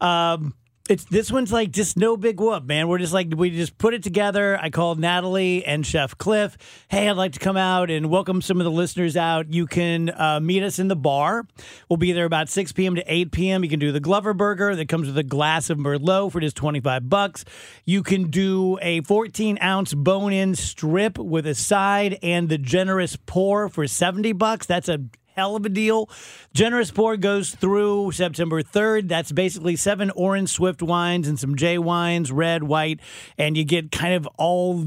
Um, 0.00 0.54
it's 0.92 1.04
this 1.04 1.32
one's 1.32 1.50
like 1.50 1.70
just 1.70 1.96
no 1.96 2.18
big 2.18 2.38
whoop, 2.38 2.64
man. 2.64 2.86
We're 2.86 2.98
just 2.98 3.14
like 3.14 3.28
we 3.34 3.48
just 3.48 3.78
put 3.78 3.94
it 3.94 4.02
together. 4.02 4.58
I 4.60 4.68
called 4.68 5.00
Natalie 5.00 5.64
and 5.64 5.86
Chef 5.86 6.18
Cliff. 6.18 6.58
Hey, 6.88 7.08
I'd 7.08 7.16
like 7.16 7.32
to 7.32 7.38
come 7.38 7.56
out 7.56 7.90
and 7.90 8.10
welcome 8.10 8.42
some 8.42 8.60
of 8.60 8.64
the 8.64 8.70
listeners 8.70 9.16
out. 9.16 9.50
You 9.50 9.66
can 9.66 10.10
uh, 10.10 10.38
meet 10.40 10.62
us 10.62 10.78
in 10.78 10.88
the 10.88 10.96
bar. 10.96 11.46
We'll 11.88 11.96
be 11.96 12.12
there 12.12 12.26
about 12.26 12.50
6 12.50 12.72
p.m. 12.72 12.96
to 12.96 13.04
8 13.10 13.32
p.m. 13.32 13.64
You 13.64 13.70
can 13.70 13.78
do 13.78 13.90
the 13.90 14.00
Glover 14.00 14.34
Burger 14.34 14.76
that 14.76 14.90
comes 14.90 15.06
with 15.06 15.16
a 15.16 15.22
glass 15.22 15.70
of 15.70 15.78
Merlot 15.78 16.30
for 16.30 16.40
just 16.40 16.56
25 16.56 17.08
bucks. 17.08 17.46
You 17.86 18.02
can 18.02 18.28
do 18.28 18.78
a 18.82 19.00
14 19.00 19.58
ounce 19.62 19.94
bone 19.94 20.34
in 20.34 20.54
strip 20.54 21.16
with 21.16 21.46
a 21.46 21.54
side 21.54 22.18
and 22.22 22.50
the 22.50 22.58
generous 22.58 23.16
pour 23.16 23.70
for 23.70 23.86
70 23.86 24.32
bucks. 24.32 24.66
That's 24.66 24.90
a 24.90 25.00
hell 25.34 25.56
of 25.56 25.64
a 25.64 25.68
deal. 25.68 26.08
Generous 26.54 26.90
Pour 26.90 27.16
goes 27.16 27.54
through 27.54 28.12
September 28.12 28.62
3rd. 28.62 29.08
That's 29.08 29.32
basically 29.32 29.76
seven 29.76 30.10
Orin 30.10 30.46
Swift 30.46 30.82
wines 30.82 31.28
and 31.28 31.38
some 31.38 31.56
J 31.56 31.78
wines, 31.78 32.30
red, 32.30 32.62
white, 32.62 33.00
and 33.38 33.56
you 33.56 33.64
get 33.64 33.90
kind 33.90 34.14
of 34.14 34.26
all 34.36 34.84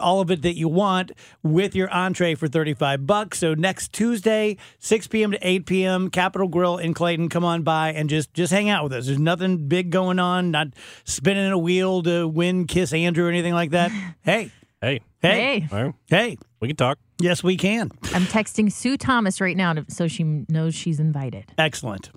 all 0.00 0.20
of 0.20 0.30
it 0.30 0.42
that 0.42 0.56
you 0.56 0.68
want 0.68 1.12
with 1.42 1.74
your 1.74 1.90
entree 1.90 2.34
for 2.34 2.48
35 2.48 3.06
bucks. 3.06 3.38
So 3.38 3.54
next 3.54 3.92
Tuesday, 3.92 4.56
6 4.78 5.06
p.m. 5.08 5.32
to 5.32 5.38
8 5.46 5.66
p.m., 5.66 6.10
Capital 6.10 6.48
Grille 6.48 6.78
in 6.78 6.94
Clayton. 6.94 7.28
Come 7.28 7.44
on 7.44 7.62
by 7.62 7.92
and 7.92 8.08
just 8.08 8.32
just 8.34 8.52
hang 8.52 8.68
out 8.68 8.84
with 8.84 8.92
us. 8.92 9.06
There's 9.06 9.18
nothing 9.18 9.68
big 9.68 9.90
going 9.90 10.18
on, 10.18 10.50
not 10.50 10.68
spinning 11.04 11.50
a 11.50 11.58
wheel 11.58 12.02
to 12.04 12.26
win 12.26 12.66
Kiss 12.66 12.92
Andrew 12.92 13.26
or 13.26 13.30
anything 13.30 13.54
like 13.54 13.70
that. 13.70 13.90
Hey, 14.24 14.50
Hey. 14.84 15.00
Hey, 15.28 15.60
Hey. 15.60 15.68
All 15.76 15.84
right. 15.84 15.94
hey. 16.08 16.38
We 16.60 16.68
can 16.68 16.76
talk. 16.76 16.98
Yes, 17.20 17.42
we 17.44 17.56
can. 17.56 17.90
I'm 18.14 18.22
texting 18.24 18.72
Sue 18.72 18.96
Thomas 18.96 19.40
right 19.40 19.56
now 19.56 19.72
to, 19.74 19.84
so 19.88 20.08
she 20.08 20.44
knows 20.48 20.74
she's 20.74 20.98
invited. 21.00 21.52
Excellent. 21.58 22.10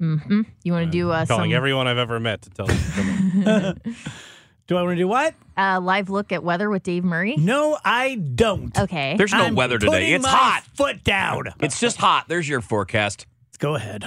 Mm-hmm. 0.00 0.42
You 0.64 0.72
want 0.72 0.86
to 0.86 0.90
do 0.90 1.10
uh, 1.10 1.26
Calling 1.26 1.50
some 1.50 1.56
everyone 1.56 1.86
I've 1.86 1.98
ever 1.98 2.18
met 2.18 2.42
to 2.42 2.50
tell 2.50 2.66
them. 2.66 3.42
to. 3.44 3.76
Do 4.66 4.76
I 4.76 4.82
want 4.82 4.92
to 4.92 5.02
do 5.02 5.08
what? 5.08 5.34
uh, 5.56 5.80
live 5.80 6.10
look 6.10 6.30
at 6.30 6.44
weather 6.44 6.70
with 6.70 6.84
Dave 6.84 7.02
Murray? 7.02 7.34
No, 7.36 7.76
I 7.84 8.14
don't. 8.14 8.78
Okay. 8.78 9.16
There's 9.16 9.32
no 9.32 9.42
I'm 9.42 9.56
weather 9.56 9.78
today. 9.80 10.12
It's 10.12 10.22
my 10.22 10.30
hot. 10.30 10.62
Foot 10.74 11.02
down. 11.02 11.46
It's 11.58 11.80
just 11.80 11.96
hot. 11.96 12.26
There's 12.28 12.48
your 12.48 12.60
forecast. 12.60 13.26
Let's 13.48 13.58
go 13.58 13.74
ahead. 13.74 14.04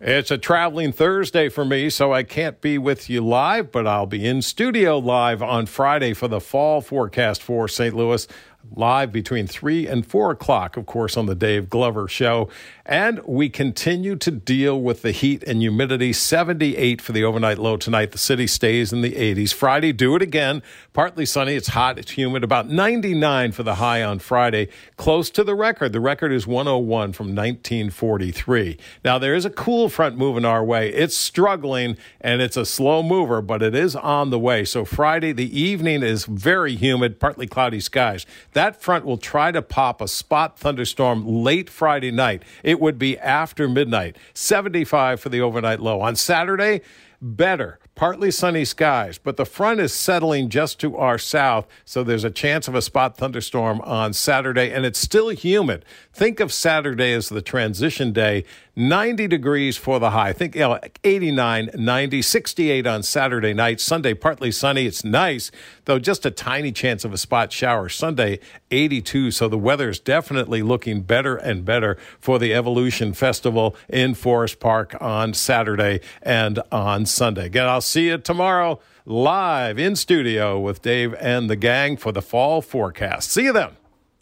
It's 0.00 0.30
a 0.30 0.38
traveling 0.38 0.92
Thursday 0.92 1.48
for 1.48 1.64
me, 1.64 1.90
so 1.90 2.12
I 2.12 2.22
can't 2.22 2.60
be 2.60 2.78
with 2.78 3.10
you 3.10 3.20
live, 3.20 3.72
but 3.72 3.84
I'll 3.84 4.06
be 4.06 4.24
in 4.24 4.42
studio 4.42 4.96
live 4.96 5.42
on 5.42 5.66
Friday 5.66 6.14
for 6.14 6.28
the 6.28 6.40
fall 6.40 6.80
forecast 6.80 7.42
for 7.42 7.66
St. 7.66 7.96
Louis. 7.96 8.28
Live 8.74 9.12
between 9.12 9.46
3 9.46 9.86
and 9.86 10.04
4 10.06 10.32
o'clock, 10.32 10.76
of 10.76 10.84
course, 10.84 11.16
on 11.16 11.26
the 11.26 11.34
Dave 11.34 11.70
Glover 11.70 12.06
Show. 12.06 12.48
And 12.84 13.20
we 13.24 13.48
continue 13.48 14.16
to 14.16 14.30
deal 14.30 14.80
with 14.80 15.02
the 15.02 15.12
heat 15.12 15.42
and 15.44 15.60
humidity. 15.60 16.12
78 16.12 17.00
for 17.00 17.12
the 17.12 17.22
overnight 17.22 17.58
low 17.58 17.76
tonight. 17.76 18.12
The 18.12 18.18
city 18.18 18.46
stays 18.46 18.92
in 18.92 19.00
the 19.00 19.12
80s. 19.12 19.52
Friday, 19.52 19.92
do 19.92 20.16
it 20.16 20.22
again. 20.22 20.62
Partly 20.92 21.26
sunny. 21.26 21.54
It's 21.54 21.68
hot. 21.68 21.98
It's 21.98 22.12
humid. 22.12 22.44
About 22.44 22.68
99 22.68 23.52
for 23.52 23.62
the 23.62 23.76
high 23.76 24.02
on 24.02 24.18
Friday. 24.18 24.68
Close 24.96 25.30
to 25.30 25.44
the 25.44 25.54
record. 25.54 25.92
The 25.92 26.00
record 26.00 26.32
is 26.32 26.46
101 26.46 27.12
from 27.12 27.34
1943. 27.34 28.78
Now, 29.04 29.18
there 29.18 29.34
is 29.34 29.44
a 29.44 29.50
cool 29.50 29.88
front 29.88 30.16
moving 30.16 30.44
our 30.44 30.64
way. 30.64 30.92
It's 30.92 31.16
struggling 31.16 31.96
and 32.20 32.40
it's 32.40 32.56
a 32.56 32.66
slow 32.66 33.02
mover, 33.02 33.42
but 33.42 33.62
it 33.62 33.74
is 33.74 33.94
on 33.96 34.30
the 34.30 34.38
way. 34.38 34.64
So 34.64 34.84
Friday, 34.84 35.32
the 35.32 35.58
evening 35.58 36.02
is 36.02 36.24
very 36.24 36.74
humid, 36.74 37.20
partly 37.20 37.46
cloudy 37.46 37.80
skies. 37.80 38.24
That 38.52 38.80
front 38.80 39.04
will 39.04 39.18
try 39.18 39.52
to 39.52 39.62
pop 39.62 40.00
a 40.00 40.08
spot 40.08 40.58
thunderstorm 40.58 41.26
late 41.26 41.68
Friday 41.68 42.10
night. 42.10 42.42
It 42.62 42.80
would 42.80 42.98
be 42.98 43.18
after 43.18 43.68
midnight. 43.68 44.16
75 44.34 45.20
for 45.20 45.28
the 45.28 45.40
overnight 45.40 45.80
low. 45.80 46.00
On 46.00 46.16
Saturday, 46.16 46.80
better. 47.20 47.78
Partly 47.98 48.30
sunny 48.30 48.64
skies, 48.64 49.18
but 49.18 49.36
the 49.36 49.44
front 49.44 49.80
is 49.80 49.92
settling 49.92 50.50
just 50.50 50.78
to 50.78 50.96
our 50.96 51.18
south, 51.18 51.66
so 51.84 52.04
there's 52.04 52.22
a 52.22 52.30
chance 52.30 52.68
of 52.68 52.76
a 52.76 52.80
spot 52.80 53.16
thunderstorm 53.16 53.80
on 53.80 54.12
Saturday, 54.12 54.70
and 54.70 54.86
it's 54.86 55.00
still 55.00 55.30
humid. 55.30 55.84
Think 56.12 56.38
of 56.38 56.52
Saturday 56.52 57.12
as 57.12 57.28
the 57.28 57.42
transition 57.42 58.12
day. 58.12 58.44
90 58.78 59.26
degrees 59.26 59.76
for 59.76 59.98
the 59.98 60.10
high. 60.10 60.32
Think 60.32 60.54
you 60.54 60.60
know, 60.60 60.78
89, 61.02 61.70
90, 61.74 62.22
68 62.22 62.86
on 62.86 63.02
Saturday 63.02 63.52
night. 63.52 63.80
Sunday, 63.80 64.14
partly 64.14 64.52
sunny. 64.52 64.86
It's 64.86 65.04
nice, 65.04 65.50
though 65.86 65.98
just 65.98 66.24
a 66.24 66.30
tiny 66.30 66.70
chance 66.70 67.04
of 67.04 67.12
a 67.12 67.18
spot 67.18 67.52
shower. 67.52 67.88
Sunday, 67.88 68.38
82. 68.70 69.32
So 69.32 69.48
the 69.48 69.58
weather 69.58 69.88
is 69.88 69.98
definitely 69.98 70.62
looking 70.62 71.00
better 71.00 71.34
and 71.34 71.64
better 71.64 71.98
for 72.20 72.38
the 72.38 72.54
Evolution 72.54 73.14
Festival 73.14 73.74
in 73.88 74.14
Forest 74.14 74.60
Park 74.60 74.94
on 75.00 75.34
Saturday 75.34 76.00
and 76.22 76.60
on 76.70 77.04
Sunday. 77.04 77.46
Again, 77.46 77.66
I'll 77.66 77.80
see 77.88 78.08
you 78.08 78.18
tomorrow 78.18 78.80
live 79.04 79.78
in 79.78 79.96
studio 79.96 80.58
with 80.60 80.82
Dave 80.82 81.14
and 81.14 81.48
the 81.48 81.56
gang 81.56 81.96
for 81.96 82.12
the 82.12 82.22
fall 82.22 82.60
forecast. 82.60 83.30
See 83.30 83.44
you 83.44 83.52
then. 83.52 83.70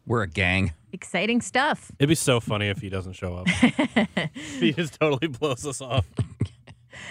We're 0.07 0.22
a 0.22 0.29
gang. 0.29 0.72
Exciting 0.92 1.40
stuff. 1.40 1.90
It'd 1.98 2.09
be 2.09 2.14
so 2.14 2.40
funny 2.40 2.68
if 2.68 2.79
he 2.79 2.88
doesn't 2.88 3.14
show 3.14 3.35
up. 3.35 3.48
he 4.35 4.72
just 4.72 4.98
totally 4.98 5.29
blows 5.29 5.66
us 5.66 5.81
off. 5.81 6.07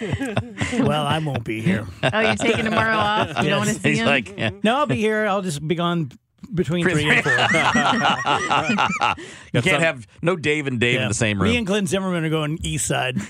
well, 0.00 1.06
I 1.06 1.18
won't 1.18 1.44
be 1.44 1.60
here. 1.60 1.86
Oh, 2.02 2.20
you're 2.20 2.34
taking 2.34 2.64
tomorrow 2.64 2.96
off? 2.96 3.42
You 3.42 3.50
don't 3.50 3.58
want 3.58 3.70
to 3.70 3.76
see 3.76 3.90
He's 3.90 4.00
him? 4.00 4.06
like, 4.06 4.36
yeah. 4.36 4.50
No, 4.62 4.78
I'll 4.78 4.86
be 4.86 4.96
here. 4.96 5.26
I'll 5.26 5.42
just 5.42 5.66
be 5.66 5.74
gone 5.74 6.10
between 6.54 6.88
three 6.88 7.08
and 7.08 7.22
four. 7.24 7.32
you 9.52 9.62
can't 9.62 9.82
have 9.82 10.06
no 10.22 10.36
Dave 10.36 10.66
and 10.66 10.78
Dave 10.80 10.94
Yeah. 10.96 11.02
in 11.02 11.08
the 11.08 11.14
same 11.14 11.40
room. 11.40 11.50
Me 11.50 11.56
and 11.56 11.66
Glenn 11.66 11.86
Zimmerman 11.86 12.24
are 12.24 12.30
going 12.30 12.58
east 12.62 12.86
side. 12.86 13.16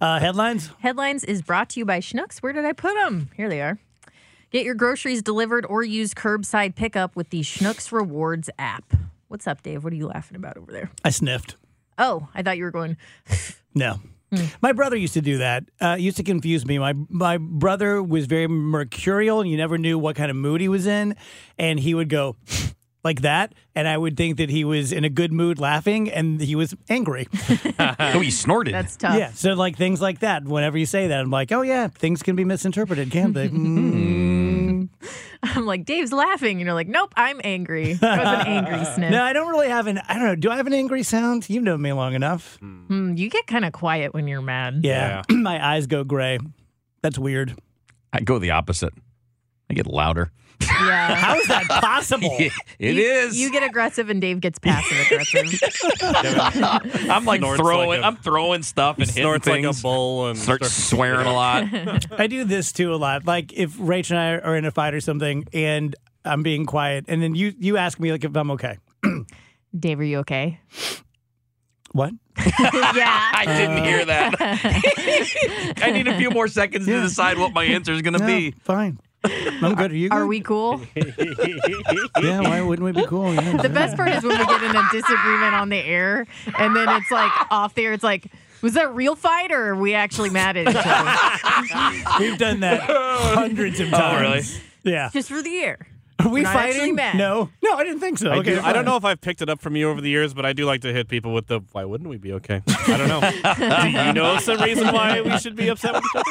uh, 0.00 0.18
headlines? 0.20 0.70
Headlines 0.80 1.24
is 1.24 1.42
brought 1.42 1.70
to 1.70 1.80
you 1.80 1.86
by 1.86 2.00
Schnucks. 2.00 2.38
Where 2.38 2.52
did 2.52 2.64
I 2.64 2.72
put 2.72 2.94
them? 2.94 3.30
Here 3.36 3.48
they 3.48 3.60
are. 3.60 3.78
Get 4.50 4.64
your 4.64 4.74
groceries 4.74 5.22
delivered 5.22 5.64
or 5.66 5.82
use 5.84 6.12
curbside 6.14 6.74
pickup 6.74 7.14
with 7.14 7.30
the 7.30 7.42
Schnucks 7.42 7.92
Rewards 7.92 8.50
app. 8.58 8.92
What's 9.28 9.46
up, 9.46 9.62
Dave? 9.62 9.84
What 9.84 9.92
are 9.92 9.96
you 9.96 10.08
laughing 10.08 10.36
about 10.36 10.56
over 10.56 10.72
there? 10.72 10.90
I 11.04 11.10
sniffed. 11.10 11.56
Oh, 11.98 12.28
I 12.34 12.42
thought 12.42 12.56
you 12.58 12.64
were 12.64 12.70
going. 12.70 12.96
No. 13.72 14.00
My 14.60 14.72
brother 14.72 14.96
used 14.96 15.14
to 15.14 15.20
do 15.20 15.38
that. 15.38 15.64
Uh, 15.80 15.96
used 15.98 16.16
to 16.18 16.22
confuse 16.22 16.64
me. 16.66 16.78
My 16.78 16.94
my 17.08 17.38
brother 17.38 18.02
was 18.02 18.26
very 18.26 18.46
mercurial, 18.48 19.40
and 19.40 19.50
you 19.50 19.56
never 19.56 19.78
knew 19.78 19.98
what 19.98 20.16
kind 20.16 20.30
of 20.30 20.36
mood 20.36 20.60
he 20.60 20.68
was 20.68 20.86
in. 20.86 21.16
And 21.58 21.80
he 21.80 21.94
would 21.94 22.08
go, 22.08 22.36
like 23.02 23.22
that, 23.22 23.54
and 23.74 23.88
I 23.88 23.96
would 23.96 24.16
think 24.16 24.36
that 24.36 24.50
he 24.50 24.64
was 24.64 24.92
in 24.92 25.04
a 25.04 25.08
good 25.08 25.32
mood 25.32 25.58
laughing, 25.58 26.10
and 26.10 26.40
he 26.40 26.54
was 26.54 26.74
angry. 26.88 27.28
oh, 27.78 28.20
he 28.20 28.30
snorted. 28.30 28.74
That's 28.74 28.96
tough. 28.96 29.16
Yeah, 29.16 29.32
so 29.32 29.54
like 29.54 29.76
things 29.76 30.00
like 30.00 30.20
that. 30.20 30.44
Whenever 30.44 30.76
you 30.78 30.86
say 30.86 31.08
that, 31.08 31.20
I'm 31.20 31.30
like, 31.30 31.52
oh 31.52 31.62
yeah, 31.62 31.88
things 31.88 32.22
can 32.22 32.36
be 32.36 32.44
misinterpreted, 32.44 33.10
can't 33.10 33.34
they? 33.34 33.50
Mm. 33.60 34.88
I'm 35.42 35.66
like, 35.66 35.84
Dave's 35.84 36.12
laughing. 36.12 36.58
And 36.58 36.66
you're 36.66 36.74
like, 36.74 36.88
nope, 36.88 37.12
I'm 37.16 37.40
angry. 37.44 37.94
That 37.94 38.18
was 38.18 38.46
an 38.46 38.46
angry 38.46 38.84
sniff. 38.84 39.10
No, 39.10 39.22
I 39.22 39.32
don't 39.32 39.48
really 39.48 39.68
have 39.68 39.86
an. 39.86 40.00
I 40.08 40.14
don't 40.14 40.24
know. 40.24 40.34
Do 40.34 40.50
I 40.50 40.56
have 40.56 40.66
an 40.66 40.72
angry 40.74 41.02
sound? 41.02 41.48
You've 41.48 41.62
known 41.62 41.80
me 41.80 41.92
long 41.92 42.14
enough. 42.14 42.56
Hmm, 42.60 43.14
you 43.16 43.30
get 43.30 43.46
kind 43.46 43.64
of 43.64 43.72
quiet 43.72 44.12
when 44.14 44.28
you're 44.28 44.42
mad. 44.42 44.80
Yeah, 44.82 45.22
my 45.30 45.64
eyes 45.74 45.86
go 45.86 46.04
gray. 46.04 46.38
That's 47.02 47.18
weird. 47.18 47.58
I 48.12 48.20
go 48.20 48.38
the 48.38 48.50
opposite. 48.50 48.92
I 49.70 49.74
get 49.74 49.86
louder. 49.86 50.30
Yeah. 50.60 51.14
How 51.14 51.36
is 51.38 51.46
that 51.48 51.64
possible? 51.68 52.36
It 52.78 52.94
you, 52.96 53.02
is. 53.02 53.38
You 53.38 53.52
get 53.52 53.62
aggressive 53.62 54.08
and 54.08 54.20
Dave 54.22 54.40
gets 54.40 54.58
passive 54.58 54.98
aggressive. 55.06 55.60
I'm 57.10 57.26
like 57.26 57.40
Snorts 57.40 57.60
throwing. 57.60 57.88
like 57.88 58.00
a- 58.00 58.06
I'm 58.06 58.16
throwing 58.16 58.62
stuff 58.62 58.96
and 58.96 59.06
hitting 59.06 59.22
Snorts 59.22 59.46
like 59.46 59.60
a 59.60 59.62
things. 59.64 59.82
bull 59.82 60.28
and 60.28 60.38
Start 60.38 60.64
swearing 60.64 61.26
a 61.26 61.32
lot. 61.32 61.64
I 62.18 62.26
do 62.26 62.44
this 62.44 62.72
too 62.72 62.94
a 62.94 62.96
lot. 62.96 63.26
Like 63.26 63.52
if 63.52 63.76
Rach 63.76 64.10
and 64.10 64.18
I 64.18 64.38
are 64.38 64.56
in 64.56 64.64
a 64.64 64.70
fight 64.70 64.94
or 64.94 65.00
something, 65.00 65.44
and 65.52 65.94
I'm 66.24 66.42
being 66.42 66.64
quiet, 66.64 67.04
and 67.08 67.22
then 67.22 67.34
you 67.34 67.52
you 67.58 67.76
ask 67.76 68.00
me 68.00 68.12
like 68.12 68.24
if 68.24 68.34
I'm 68.34 68.50
okay. 68.52 68.78
Dave, 69.78 70.00
are 70.00 70.04
you 70.04 70.18
okay? 70.20 70.58
What? 71.92 72.12
yeah. 72.38 73.30
I 73.34 73.44
didn't 73.46 73.78
uh. 73.78 73.84
hear 73.84 74.04
that. 74.06 75.74
I 75.82 75.90
need 75.90 76.08
a 76.08 76.16
few 76.16 76.30
more 76.30 76.48
seconds 76.48 76.86
to 76.86 77.00
decide 77.02 77.36
what 77.38 77.52
my 77.52 77.64
answer 77.64 77.92
is 77.92 78.00
going 78.00 78.14
to 78.14 78.20
No, 78.20 78.26
be. 78.26 78.52
fine. 78.62 78.98
I'm 79.62 79.74
good. 79.74 79.92
Are 79.92 79.96
you? 79.96 80.08
Are 80.10 80.26
we 80.26 80.40
cool? 80.40 80.80
Yeah. 82.20 82.40
Why 82.40 82.60
wouldn't 82.62 82.84
we 82.84 82.92
be 82.92 83.06
cool? 83.06 83.32
Yeah, 83.34 83.56
The 83.58 83.68
best 83.68 83.96
part 83.96 84.08
is 84.10 84.22
when 84.24 84.38
we 84.38 84.44
get 84.46 84.62
in 84.62 84.74
a 84.76 84.82
disagreement 84.92 85.54
on 85.54 85.68
the 85.68 85.76
air, 85.78 86.26
and 86.58 86.74
then 86.76 86.88
it's 86.88 87.10
like 87.10 87.30
off 87.50 87.74
the 87.74 87.84
air. 87.84 87.92
It's 87.92 88.04
like, 88.04 88.26
was 88.62 88.74
that 88.74 88.86
a 88.86 88.90
real 88.90 89.16
fight, 89.16 89.52
or 89.52 89.68
are 89.70 89.76
we 89.76 89.94
actually 89.94 90.30
mad 90.30 90.56
at 90.56 90.68
each 90.68 90.76
other? 90.76 92.18
We've 92.24 92.38
done 92.38 92.60
that 92.60 92.80
hundreds 92.82 93.80
of 93.80 93.88
Oh, 93.92 93.98
times. 93.98 94.60
Yeah. 94.82 95.10
Just 95.12 95.28
for 95.28 95.42
the 95.42 95.58
air. 95.60 95.86
Are 96.24 96.28
we 96.28 96.42
We're 96.42 96.52
fighting? 96.52 96.94
mad. 96.94 97.16
No. 97.16 97.48
No, 97.62 97.74
I 97.74 97.84
didn't 97.84 98.00
think 98.00 98.18
so. 98.18 98.30
I, 98.30 98.38
okay. 98.38 98.54
do, 98.56 98.60
I 98.60 98.72
don't 98.72 98.84
know 98.84 98.96
if 98.96 99.04
I've 99.04 99.20
picked 99.20 99.42
it 99.42 99.48
up 99.48 99.60
from 99.60 99.76
you 99.76 99.88
over 99.88 100.00
the 100.00 100.10
years, 100.10 100.34
but 100.34 100.44
I 100.44 100.52
do 100.52 100.64
like 100.64 100.82
to 100.82 100.92
hit 100.92 101.08
people 101.08 101.32
with 101.32 101.46
the 101.46 101.60
why 101.72 101.84
wouldn't 101.84 102.08
we 102.10 102.18
be 102.18 102.32
okay? 102.34 102.62
I 102.66 102.96
don't 102.96 103.08
know. 103.08 103.20
do 103.92 103.98
you 103.98 104.12
know 104.12 104.38
some 104.38 104.60
reason 104.60 104.92
why 104.92 105.20
we 105.20 105.38
should 105.38 105.56
be 105.56 105.68
upset 105.68 105.94
with 105.94 106.04
each 106.04 106.22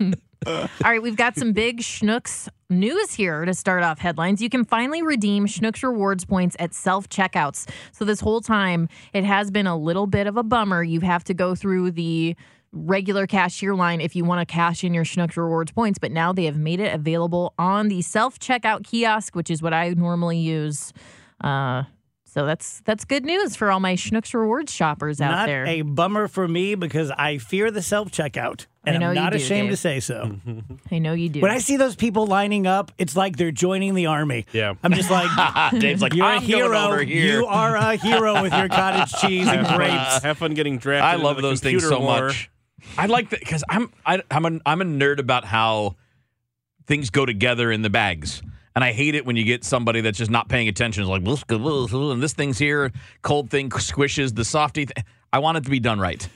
other? 0.00 0.16
All 0.46 0.68
right, 0.84 1.02
we've 1.02 1.16
got 1.16 1.36
some 1.36 1.52
big 1.52 1.80
Schnucks 1.80 2.48
news 2.70 3.12
here 3.14 3.44
to 3.44 3.52
start 3.52 3.82
off 3.82 3.98
headlines. 3.98 4.40
You 4.40 4.48
can 4.48 4.64
finally 4.64 5.02
redeem 5.02 5.46
Schnucks 5.46 5.82
rewards 5.82 6.24
points 6.24 6.54
at 6.60 6.72
self 6.72 7.08
checkouts. 7.08 7.68
So, 7.90 8.04
this 8.04 8.20
whole 8.20 8.40
time, 8.40 8.88
it 9.12 9.24
has 9.24 9.50
been 9.50 9.66
a 9.66 9.76
little 9.76 10.06
bit 10.06 10.28
of 10.28 10.36
a 10.36 10.44
bummer. 10.44 10.84
You 10.84 11.00
have 11.00 11.24
to 11.24 11.34
go 11.34 11.56
through 11.56 11.92
the 11.92 12.36
regular 12.76 13.26
cashier 13.26 13.74
line 13.74 14.00
if 14.00 14.14
you 14.14 14.24
want 14.24 14.46
to 14.46 14.52
cash 14.52 14.84
in 14.84 14.94
your 14.94 15.04
Schnucks 15.04 15.36
rewards 15.36 15.72
points, 15.72 15.98
but 15.98 16.12
now 16.12 16.32
they 16.32 16.44
have 16.44 16.58
made 16.58 16.80
it 16.80 16.94
available 16.94 17.54
on 17.58 17.88
the 17.88 18.02
self 18.02 18.38
checkout 18.38 18.84
kiosk, 18.84 19.34
which 19.34 19.50
is 19.50 19.62
what 19.62 19.72
I 19.74 19.90
normally 19.90 20.38
use. 20.38 20.92
Uh, 21.42 21.84
so 22.24 22.44
that's 22.44 22.80
that's 22.84 23.06
good 23.06 23.24
news 23.24 23.56
for 23.56 23.70
all 23.70 23.80
my 23.80 23.94
Schnucks 23.94 24.34
rewards 24.34 24.70
shoppers 24.72 25.20
out 25.22 25.30
Not 25.30 25.46
there. 25.46 25.64
a 25.66 25.80
bummer 25.80 26.28
for 26.28 26.46
me 26.46 26.74
because 26.74 27.10
I 27.10 27.38
fear 27.38 27.70
the 27.70 27.80
self 27.80 28.10
checkout, 28.10 28.66
I 28.84 28.90
and 28.90 29.00
know 29.00 29.08
I'm 29.08 29.14
you 29.14 29.20
not 29.22 29.32
do, 29.32 29.36
ashamed 29.38 29.68
Dave. 29.68 29.70
to 29.70 29.76
say 29.78 30.00
so. 30.00 30.36
I 30.92 30.98
know 30.98 31.14
you 31.14 31.30
do. 31.30 31.40
When 31.40 31.50
I 31.50 31.56
see 31.58 31.78
those 31.78 31.96
people 31.96 32.26
lining 32.26 32.66
up, 32.66 32.92
it's 32.98 33.16
like 33.16 33.38
they're 33.38 33.52
joining 33.52 33.94
the 33.94 34.04
army. 34.06 34.44
Yeah. 34.52 34.74
I'm 34.82 34.92
just 34.92 35.10
like, 35.10 35.30
Dave's 35.80 36.02
like, 36.02 36.12
you're 36.12 36.26
I'm 36.26 36.42
a 36.42 36.44
hero. 36.44 36.68
going 36.68 36.92
over 36.92 37.02
here. 37.02 37.38
You 37.40 37.46
are 37.46 37.74
a 37.74 37.96
hero 37.96 38.42
with 38.42 38.52
your 38.52 38.68
cottage 38.68 39.12
cheese 39.14 39.48
and 39.48 39.60
Have 39.66 39.66
fun- 39.68 39.76
grapes. 39.78 40.22
Have 40.22 40.36
fun 40.36 40.52
getting 40.52 40.76
drafted. 40.76 41.04
I 41.08 41.14
into 41.14 41.24
love 41.24 41.36
the 41.36 41.42
those 41.42 41.60
things 41.60 41.88
so 41.88 42.00
war. 42.00 42.26
much. 42.26 42.50
I 42.98 43.06
like 43.06 43.30
that 43.30 43.40
because 43.40 43.64
I'm 43.68 43.92
I, 44.04 44.22
I'm 44.30 44.44
a 44.46 44.60
I'm 44.66 44.80
a 44.80 44.84
nerd 44.84 45.18
about 45.18 45.44
how 45.44 45.96
things 46.86 47.10
go 47.10 47.26
together 47.26 47.70
in 47.72 47.82
the 47.82 47.90
bags. 47.90 48.42
And 48.74 48.84
I 48.84 48.92
hate 48.92 49.14
it 49.14 49.24
when 49.24 49.36
you 49.36 49.44
get 49.44 49.64
somebody 49.64 50.02
that's 50.02 50.18
just 50.18 50.30
not 50.30 50.48
paying 50.50 50.68
attention. 50.68 51.02
It's 51.02 51.08
like, 51.08 51.22
and 51.50 52.22
this 52.22 52.34
thing's 52.34 52.58
here, 52.58 52.92
cold 53.22 53.48
thing 53.48 53.70
squishes 53.70 54.34
the 54.34 54.44
softy. 54.44 54.84
Th- 54.84 55.06
I 55.32 55.38
want 55.38 55.56
it 55.56 55.64
to 55.64 55.70
be 55.70 55.80
done 55.80 55.98
right. 55.98 56.28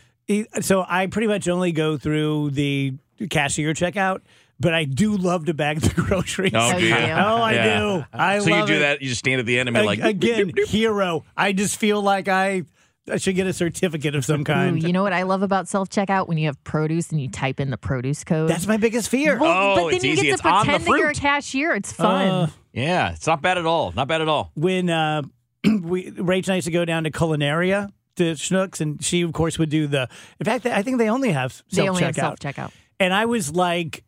So 0.63 0.83
I 0.89 1.07
pretty 1.09 1.27
much 1.29 1.49
only 1.49 1.73
go 1.73 1.99
through 1.99 2.53
the 2.53 2.95
cashier 3.29 3.75
checkout, 3.75 4.21
but 4.59 4.73
I 4.73 4.85
do 4.85 5.19
love 5.19 5.47
to 5.47 5.55
bag 5.55 5.81
the 5.83 5.93
groceries. 6.01 6.53
Oh, 6.55 6.79
do 6.79 6.87
you? 6.87 6.95
Oh, 6.95 6.99
you? 6.99 7.13
Oh, 7.13 7.43
I 7.43 7.53
Yeah. 7.53 7.79
do. 7.81 8.05
I 8.15 8.39
so 8.39 8.57
you 8.57 8.67
do 8.67 8.73
it. 8.75 8.79
that. 8.79 9.03
You 9.03 9.09
just 9.09 9.19
stand 9.19 9.41
at 9.41 9.45
the 9.47 9.59
end 9.59 9.69
and 9.69 9.75
be 9.75 9.81
A- 9.83 9.85
like, 9.85 9.99
again, 10.01 10.53
hero. 10.67 11.25
I 11.37 11.53
just 11.53 11.77
feel 11.79 12.01
like 12.01 12.29
I, 12.29 12.63
I 13.11 13.17
should 13.17 13.35
get 13.35 13.47
a 13.47 13.53
certificate 13.53 14.15
of 14.15 14.25
some 14.25 14.43
Ooh, 14.43 14.45
kind. 14.45 14.83
you 14.83 14.93
know 14.93 15.03
what 15.03 15.13
I 15.13 15.23
love 15.23 15.43
about 15.43 15.69
self 15.69 15.89
checkout 15.89 16.29
when 16.29 16.39
you 16.39 16.47
have 16.47 16.63
produce 16.65 17.11
and 17.11 17.21
you 17.21 17.29
type 17.29 17.59
in 17.61 17.71
the 17.71 17.77
produce 17.79 18.25
code. 18.25 18.49
That's 18.51 18.67
my 18.67 18.77
biggest 18.77 19.09
fear. 19.09 19.39
well, 19.39 19.51
Oh, 19.51 19.75
but 19.77 19.85
then 19.87 19.95
it's 19.97 20.05
you 20.05 20.13
easy. 20.13 20.23
get 20.25 20.33
It's 20.35 20.43
to 20.43 20.49
on 20.49 20.67
the 20.67 20.73
pretend 20.73 20.85
that 20.85 20.89
you're 20.99 21.11
a 21.11 21.15
fruit. 21.15 21.21
cashier. 21.21 21.73
It's 21.75 21.93
fun. 21.93 22.29
Uh, 22.29 22.47
yeah, 22.73 23.13
it's 23.13 23.27
not 23.27 23.43
bad 23.43 23.59
at 23.59 23.67
all. 23.67 23.93
Not 23.93 24.07
bad 24.07 24.21
at 24.21 24.29
all. 24.29 24.53
when 24.55 24.91
uh, 24.91 25.23
we 25.65 26.11
Rach 26.13 26.45
and 26.45 26.51
I 26.51 26.55
used 26.57 26.67
to 26.67 26.71
go 26.73 26.85
down 26.85 27.05
to 27.05 27.11
Culinaria 27.11 27.91
to 28.17 28.33
Schnucks, 28.35 28.81
and 28.81 29.03
she 29.03 29.23
of 29.23 29.33
course 29.33 29.59
would 29.59 29.71
do 29.71 29.87
the. 29.87 30.09
In 30.39 30.45
fact, 30.45 30.67
I 30.67 30.83
think 30.83 30.99
they 30.99 31.09
only 31.09 31.31
have 31.33 31.53
self 31.53 31.65
they 31.73 31.89
only 31.89 32.03
have 32.03 32.15
checkout. 32.15 32.41
self 32.43 32.55
checkout. 32.55 32.71
and 33.01 33.13
I 33.15 33.25
was 33.25 33.53
like, 33.55 34.05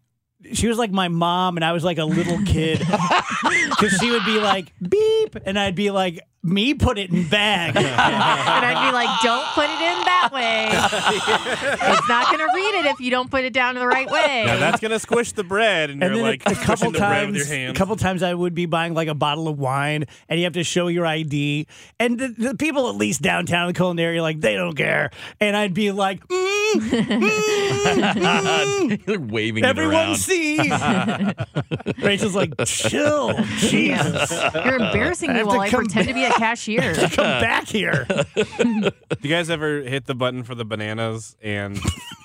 she 0.52 0.68
was 0.68 0.78
like 0.78 0.90
my 0.90 1.08
mom, 1.08 1.56
and 1.56 1.64
I 1.64 1.72
was 1.72 1.84
like 1.84 1.98
a 1.98 2.04
little 2.04 2.42
kid 2.42 2.78
because 3.70 3.92
she 4.00 4.10
would 4.10 4.24
be 4.24 4.38
like 4.38 4.72
beep, 4.80 5.36
and 5.44 5.58
I'd 5.58 5.74
be 5.74 5.90
like, 5.90 6.20
me 6.42 6.74
put 6.74 6.98
it 6.98 7.10
in 7.10 7.28
bag. 7.28 7.76
and 7.76 7.86
I'd 7.86 8.88
be 8.88 8.92
like, 8.92 9.08
don't 9.22 9.46
put 9.54 9.64
it 9.64 9.80
in 9.80 10.04
that 10.04 10.30
way. 10.32 10.68
it's 11.92 12.08
not 12.08 12.26
going 12.26 12.38
to 12.38 12.48
read 12.54 12.80
it 12.80 12.86
if 12.86 13.00
you 13.00 13.10
don't 13.10 13.30
put 13.30 13.44
it 13.44 13.52
down 13.52 13.76
the 13.76 13.86
right 13.86 14.10
way. 14.10 14.44
Now 14.46 14.58
that's 14.58 14.80
gonna 14.80 14.98
squish 14.98 15.32
the 15.32 15.44
bread, 15.44 15.90
and, 15.90 16.02
And 16.02 16.16
you're 16.16 16.24
like 16.24 16.42
a, 16.46 16.52
a 16.52 16.54
couple 16.54 16.76
squishing 16.76 16.92
the 16.92 16.98
bread 16.98 17.30
with 17.30 17.48
times, 17.48 17.50
your 17.50 17.70
a 17.70 17.74
couple 17.74 17.96
times, 17.96 18.22
I 18.22 18.34
would 18.34 18.54
be 18.54 18.66
buying 18.66 18.94
like 18.94 19.08
a 19.08 19.14
bottle 19.14 19.48
of 19.48 19.58
wine, 19.58 20.04
and 20.28 20.38
you 20.40 20.44
have 20.44 20.54
to 20.54 20.64
show 20.64 20.88
your 20.88 21.06
ID. 21.06 21.66
And 21.98 22.18
the, 22.18 22.28
the 22.28 22.54
people, 22.56 22.88
at 22.88 22.96
least 22.96 23.22
downtown 23.22 23.68
in 23.68 23.74
culinary, 23.74 24.20
like 24.20 24.40
they 24.40 24.54
don't 24.54 24.76
care. 24.76 25.10
And 25.40 25.56
I'd 25.56 25.74
be 25.74 25.92
like, 25.92 26.26
mm, 26.26 26.51
You're 29.06 29.20
waving 29.20 29.64
everyone 29.64 30.16
sees. 30.16 30.58
Rachel's 32.02 32.34
like, 32.34 32.52
chill, 32.64 33.34
Jesus, 33.58 34.30
You're 34.54 34.76
embarrassing 34.76 35.32
me 35.32 35.38
have 35.38 35.46
while 35.46 35.60
I 35.60 35.68
come 35.68 35.84
pretend 35.84 36.08
to 36.08 36.14
be 36.14 36.24
a 36.24 36.30
cashier. 36.30 36.94
come 36.94 37.40
back 37.40 37.68
here. 37.68 38.06
Do 38.34 38.92
you 39.20 39.28
guys 39.28 39.50
ever 39.50 39.82
hit 39.82 40.06
the 40.06 40.14
button 40.14 40.42
for 40.42 40.54
the 40.54 40.64
bananas 40.64 41.36
and 41.42 41.78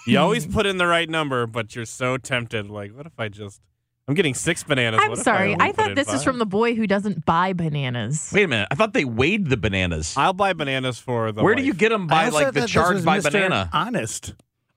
you 0.05 0.19
always 0.19 0.45
put 0.45 0.65
in 0.65 0.77
the 0.77 0.87
right 0.87 1.09
number, 1.09 1.47
but 1.47 1.75
you're 1.75 1.85
so 1.85 2.17
tempted? 2.17 2.69
Like, 2.69 2.95
what 2.95 3.05
if 3.05 3.19
I 3.19 3.29
just? 3.29 3.61
I'm 4.07 4.13
getting 4.13 4.33
six 4.33 4.63
bananas. 4.63 5.01
I'm 5.03 5.09
What 5.11 5.19
sorry. 5.19 5.53
only 5.53 5.57
I 5.59 5.73
thought 5.73 5.89
in 5.89 5.95
this 5.95 6.11
is 6.13 6.23
from 6.23 6.39
the 6.39 6.45
boy 6.45 6.75
who 6.75 6.87
doesn't 6.87 7.25
buy 7.25 7.51
bananas. 7.51 8.31
Wait 8.33 8.43
a 8.43 8.47
minute. 8.47 8.69
I 8.71 8.75
thought 8.75 8.93
they 8.93 9.03
weighed 9.03 9.49
the 9.49 9.57
bananas. 9.57 10.13
I'll 10.15 10.31
buy 10.33 10.53
bananas 10.53 10.97
for 10.97 11.31
the. 11.33 11.43
Where 11.43 11.55
do 11.55 11.61
you 11.63 11.73
get 11.73 11.89
them 11.89 12.03
I 12.05 12.07
by 12.07 12.29
like 12.29 12.53
the 12.53 12.61
this 12.61 12.71
charge 12.71 13.03
by 13.03 13.19
Mr. 13.19 13.31
banana? 13.33 13.69
Honest. 13.73 14.33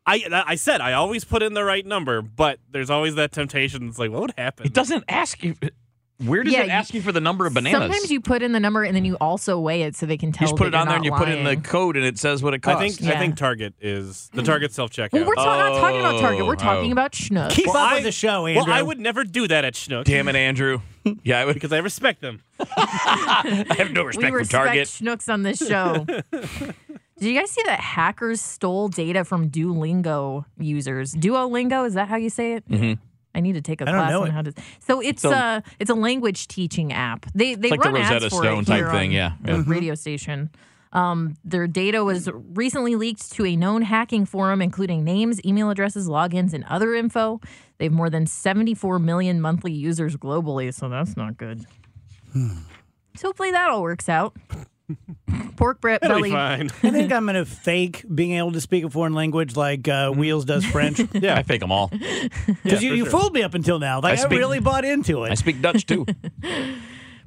I 0.06 0.42
I 0.46 0.56
said 0.56 0.80
I 0.80 0.94
always 0.94 1.24
put 1.24 1.42
in 1.42 1.54
the 1.54 1.62
right 1.62 1.86
number, 1.86 2.22
but 2.22 2.58
there's 2.70 2.90
always 2.90 3.14
that 3.14 3.30
temptation. 3.30 3.86
It's 3.88 3.98
like, 3.98 4.10
what 4.10 4.22
would 4.22 4.34
happen? 4.36 4.66
It 4.66 4.72
doesn't 4.72 5.04
ask 5.08 5.44
you. 5.44 5.54
Where 6.24 6.42
does 6.42 6.52
Yeah, 6.52 6.64
it 6.64 6.68
ask 6.70 6.92
you 6.92 7.00
for 7.02 7.12
the 7.12 7.20
number 7.20 7.46
of 7.46 7.54
bananas? 7.54 7.80
Sometimes 7.80 8.11
you 8.11 8.20
put 8.20 8.42
in 8.42 8.52
the 8.52 8.61
number 8.61 8.83
and 8.85 8.94
then 8.94 9.04
you 9.04 9.16
also 9.16 9.59
weigh 9.59 9.83
it 9.83 9.96
so 9.96 10.04
they 10.06 10.16
can 10.18 10.33
tell. 10.33 10.46
You 10.46 10.52
just 10.52 10.59
put 10.59 10.70
that 10.72 10.76
it 10.76 10.80
on 10.80 10.87
there 10.88 10.96
and 10.96 11.04
you 11.04 11.11
not 11.11 11.18
put 11.20 11.28
in 11.28 11.44
the 11.44 11.56
code 11.56 11.96
and 11.96 12.04
it 12.04 12.18
says 12.18 12.42
what 12.42 12.52
it 12.54 12.61
costs. 12.61 12.80
I 12.80 12.85
costs. 12.88 12.98
think 12.98 13.14
I 13.14 13.18
think 13.18 13.37
Target 13.37 13.74
is 13.80 14.28
the 14.35 14.42
Target 14.42 14.72
self 14.72 14.90
checkout. 14.90 15.12
Well, 15.12 15.24
we're 15.26 15.35
ta- 15.35 15.70
not 15.70 15.78
talking 15.80 16.00
about 16.00 16.20
Target. 16.20 16.46
We're 16.46 16.52
Oh, 16.52 16.56
talking 16.56 16.90
oh. 16.90 16.92
about 16.92 17.12
Schnook. 17.12 17.50
Keep 17.50 17.68
Well, 17.68 17.76
up 17.78 17.92
I- 17.92 17.94
with 17.96 18.04
the 18.04 18.12
show, 18.12 18.46
Andrew. 18.46 18.64
well, 18.64 18.72
I 18.72 18.83
would 18.83 18.98
never 19.00 19.24
do 19.24 19.48
that 19.48 19.64
at 19.64 19.74
Schnook. 19.74 20.04
Damn 20.04 20.28
it, 20.28 20.37
Andrew. 20.37 20.80
Yeah, 21.24 21.38
I 21.40 21.46
would. 21.46 21.54
because 21.54 21.72
I 21.72 21.78
respect 21.78 22.20
them. 22.20 22.42
I 22.61 23.64
have 23.78 23.90
no 23.92 24.02
we 24.02 24.09
respect 24.09 24.30
for 24.33 24.37
respect 24.37 24.64
Target. 24.66 24.88
Schnucks 24.88 25.33
on 25.33 25.42
this 25.44 25.59
show. 25.66 26.04
Did 27.18 27.28
you 27.28 27.38
guys 27.38 27.50
see 27.50 27.62
that 27.66 27.80
hackers 27.80 28.40
stole 28.40 28.88
data 28.88 29.24
from 29.24 29.48
Duolingo 29.50 30.44
users? 30.59 31.14
Duolingo 31.14 31.87
is 31.87 31.94
that 31.94 32.09
how 32.09 32.16
you 32.16 32.28
say 32.30 32.52
it? 32.54 32.68
Mm-hmm. 32.68 33.00
I 33.34 33.40
need 33.40 33.52
to 33.52 33.60
take 33.60 33.80
a 33.80 33.84
class 33.84 34.12
on 34.12 34.28
it. 34.28 34.30
how 34.32 34.42
to. 34.42 34.52
So 34.80 35.00
it's 35.00 35.22
So- 35.22 35.30
a 35.32 35.62
it's 35.78 35.90
a 35.90 35.94
language 35.94 36.48
teaching 36.48 36.92
app. 36.92 37.26
They 37.34 37.54
they 37.54 37.70
like 37.70 37.82
the 37.82 37.90
run 37.92 38.00
ads 38.02 38.24
for 38.24 38.30
Stone 38.42 38.62
it 38.62 38.66
type 38.66 38.90
thing, 38.90 39.12
yeah, 39.12 39.32
yeah. 39.44 39.62
radio 39.66 39.94
station. 39.94 40.50
Um, 40.92 41.36
their 41.44 41.68
data 41.68 42.02
was 42.02 42.28
recently 42.34 42.96
leaked 42.96 43.30
to 43.32 43.46
a 43.46 43.54
known 43.54 43.82
hacking 43.82 44.26
forum, 44.26 44.60
including 44.60 45.04
names, 45.04 45.40
email 45.46 45.70
addresses, 45.70 46.08
logins, 46.08 46.52
and 46.52 46.64
other 46.64 46.96
info. 46.96 47.40
They 47.78 47.84
have 47.84 47.92
more 47.92 48.10
than 48.10 48.26
74 48.26 48.98
million 48.98 49.40
monthly 49.40 49.72
users 49.72 50.16
globally, 50.16 50.74
so 50.74 50.88
that's 50.88 51.16
not 51.16 51.36
good. 51.36 51.64
Hmm. 52.32 52.58
so 53.14 53.28
hopefully 53.28 53.52
that 53.52 53.70
all 53.70 53.82
works 53.82 54.08
out. 54.08 54.34
Pork 55.57 55.81
bre- 55.81 55.90
It'll 55.92 56.09
belly. 56.09 56.31
be 56.31 56.35
fine. 56.35 56.70
I 56.83 56.90
think 56.90 57.12
I'm 57.12 57.26
gonna 57.26 57.44
fake 57.44 58.05
being 58.12 58.33
able 58.33 58.53
to 58.53 58.61
speak 58.61 58.85
a 58.85 58.90
foreign 58.90 59.14
language 59.14 59.57
like 59.57 59.87
uh, 59.88 60.11
Wheels 60.11 60.44
does 60.44 60.64
French. 60.64 61.00
Yeah. 61.14 61.37
I 61.37 61.42
fake 61.42 61.61
them 61.61 61.72
all. 61.72 61.88
Because 61.88 62.83
you, 62.83 62.94
you 62.94 63.05
sure. 63.05 63.20
fooled 63.20 63.35
me 63.35 63.42
up 63.42 63.55
until 63.55 63.79
now. 63.79 64.00
Like 64.00 64.12
I, 64.18 64.22
speak- 64.22 64.38
really 64.38 64.61
bought 64.61 64.85
into 64.85 65.24
it. 65.24 65.31
I 65.31 65.35
speak 65.35 65.61
Dutch 65.61 65.87
too. 65.87 66.07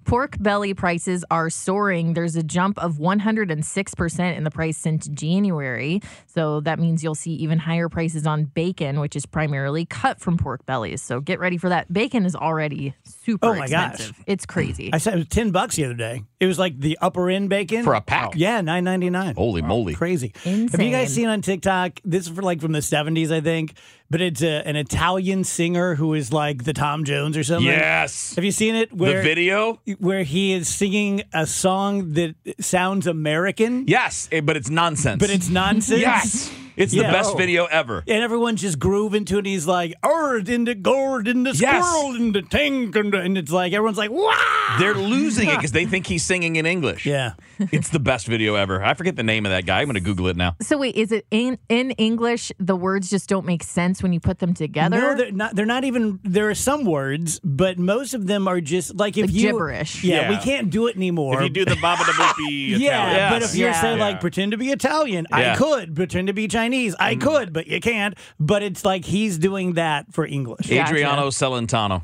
Pork 0.06 0.36
belly 0.38 0.74
prices 0.74 1.24
are 1.32 1.50
soaring. 1.50 2.14
There's 2.14 2.36
a 2.36 2.44
jump 2.44 2.78
of 2.78 2.96
106% 2.98 4.36
in 4.38 4.44
the 4.44 4.52
price 4.52 4.78
since 4.78 5.08
January. 5.08 6.02
So 6.26 6.60
that 6.62 6.78
means 6.78 7.02
you'll 7.04 7.16
see 7.16 7.32
even 7.36 7.58
higher 7.58 7.88
prices 7.88 8.28
on 8.28 8.44
bacon, 8.44 9.00
which 9.00 9.16
is 9.16 9.26
primarily 9.26 9.86
cut 9.86 10.20
from 10.20 10.38
pork 10.38 10.66
bellies. 10.66 11.02
So 11.02 11.22
get 11.22 11.40
ready 11.40 11.58
for 11.58 11.70
that. 11.70 11.92
Bacon 11.92 12.26
is 12.26 12.36
already 12.36 12.94
super 13.06 13.48
Oh 13.48 13.54
my 13.56 13.68
gosh. 13.70 13.94
expensive. 13.94 14.24
It's 14.28 14.46
crazy. 14.46 14.90
I 14.92 14.98
said 14.98 15.14
it 15.14 15.18
was 15.20 15.28
ten 15.30 15.52
bucks 15.52 15.78
the 15.78 15.86
other 15.86 15.94
day. 15.94 16.24
It 16.44 16.48
was 16.48 16.60
like 16.60 16.78
the 16.80 16.98
upper 17.02 17.30
end 17.30 17.50
bacon 17.50 17.84
For 17.84 17.94
a 17.94 18.02
pack? 18.02 18.34
Yeah, 18.36 18.60
nine 18.62 18.84
ninety 18.84 19.10
nine. 19.10 19.36
Holy 19.36 19.62
moly. 19.62 19.94
Crazy. 19.96 20.34
Have 20.44 20.82
you 20.82 20.92
guys 20.92 21.14
seen 21.14 21.28
on 21.30 21.42
TikTok? 21.42 22.00
This 22.04 22.28
is 22.28 22.36
for 22.36 22.42
like 22.42 22.60
from 22.62 22.74
the 22.74 22.82
seventies, 22.82 23.32
I 23.32 23.40
think. 23.42 23.74
But 24.10 24.22
it's 24.22 24.44
a, 24.44 24.62
an 24.68 24.76
Italian 24.76 25.44
singer 25.44 25.96
who 25.96 26.14
is 26.14 26.32
like 26.32 26.66
the 26.66 26.74
Tom 26.74 27.04
Jones 27.04 27.36
or 27.38 27.44
something. 27.44 27.66
Yes. 27.66 28.36
Have 28.36 28.44
you 28.44 28.52
seen 28.52 28.76
it? 28.76 28.90
The 28.96 29.22
video? 29.22 29.80
where 29.98 30.24
he 30.24 30.54
is 30.54 30.68
singing 30.68 31.24
a 31.34 31.48
song 31.48 32.14
that 32.14 32.36
sounds 32.60 33.08
American, 33.08 33.86
Yes, 33.88 34.28
eh, 34.32 34.42
but 34.42 34.56
it's 34.58 34.70
nonsense. 34.70 35.20
but 35.20 35.30
it's 35.32 35.50
nonsense. 35.50 36.02
yes. 36.02 36.54
It's 36.76 36.94
the 36.94 37.04
best 37.04 37.32
Oh. 37.34 37.38
video 37.38 37.66
ever. 37.66 38.04
And 38.08 38.24
everyone's 38.24 38.62
just 38.62 38.80
grooving 38.80 39.26
to 39.26 39.36
it. 39.36 39.40
And 39.40 39.48
he's 39.48 39.68
like, 39.68 39.94
"Ard 40.04 40.50
in 40.50 40.66
the 40.66 40.76
gourd, 40.76 41.28
in 41.28 41.44
the 41.44 41.52
Yes. 41.52 41.86
squirrel, 41.86 42.16
in 42.16 42.32
the 42.32 42.42
tank," 42.42 42.96
and, 42.96 43.14
and 43.14 43.38
it's 43.38 43.52
like 43.52 43.74
everyone's 43.74 43.98
like, 43.98 44.12
"Wow!" 44.12 44.34
They're 44.80 44.94
losing 44.96 45.50
it 45.50 45.56
because 45.56 45.72
they 45.72 45.86
think 45.86 46.08
he's 46.08 46.24
singing 46.24 46.56
in 46.56 46.66
English. 46.66 47.06
Yeah. 47.06 47.34
It's 47.72 47.90
the 47.90 48.00
best 48.00 48.28
video 48.28 48.56
ever. 48.56 48.84
I 48.84 48.94
forget 48.96 49.16
the 49.16 49.24
name 49.24 49.46
of 49.46 49.52
that 49.52 49.66
guy. 49.66 49.80
I'm 49.82 49.86
going 49.86 49.94
to 49.96 50.02
Google 50.02 50.28
it 50.28 50.36
now. 50.36 50.56
so 50.62 50.78
wait, 50.78 50.96
is 50.96 51.12
it 51.12 51.26
in 51.32 51.58
in 51.70 51.92
English? 51.92 52.52
The 52.60 52.76
words 52.76 53.10
just 53.10 53.30
don't 53.30 53.46
make 53.46 53.64
sense 53.64 54.02
when 54.04 54.12
you 54.12 54.20
put 54.20 54.40
them 54.40 54.54
together. 54.54 55.00
No, 55.00 55.16
they're 55.16 55.32
not. 55.32 55.56
They're 55.56 55.66
not 55.66 55.84
even. 55.84 56.20
There 56.24 56.50
are 56.50 56.56
some 56.56 56.84
words, 56.84 57.40
but 57.44 57.78
most 57.78 58.14
of 58.16 58.26
them 58.28 58.48
are 58.48 58.60
just 58.60 58.96
like 58.98 59.18
if 59.18 59.28
Like 59.28 59.34
you 59.36 59.42
gibberish. 59.52 60.04
Yeah, 60.04 60.22
Yeah. 60.22 60.30
we 60.32 60.38
can't 60.38 60.70
do 60.72 60.88
it 60.88 60.96
anymore. 60.98 61.38
If 61.38 61.44
you 61.44 61.50
do 61.50 61.66
the 61.66 61.78
Baba 61.82 62.04
da 62.06 62.12
Boopy 62.14 62.70
yeah, 62.80 63.12
Italian. 63.12 63.30
but 63.30 63.44
if 63.44 63.56
you're 63.56 63.70
Yeah. 63.70 63.82
saying 63.82 64.00
like 64.00 64.16
Yeah. 64.16 64.20
pretend 64.20 64.52
to 64.52 64.58
be 64.58 64.70
Italian, 64.72 65.28
Yeah. 65.30 65.54
I 65.54 65.56
could 65.56 65.96
pretend 65.96 66.28
to 66.28 66.34
be 66.34 66.48
Chinese. 66.48 66.63
I 67.00 67.16
mm. 67.16 67.22
could, 67.22 67.54
but 67.54 67.68
you 67.68 67.80
can't. 67.80 68.16
But 68.40 68.64
it's 68.64 68.86
like 68.86 69.06
he's 69.06 69.38
doing 69.38 69.74
that 69.74 70.14
for 70.14 70.26
English. 70.26 70.68
Gotcha. 70.68 70.82
Adriano 70.82 71.28
Celentano. 71.28 72.04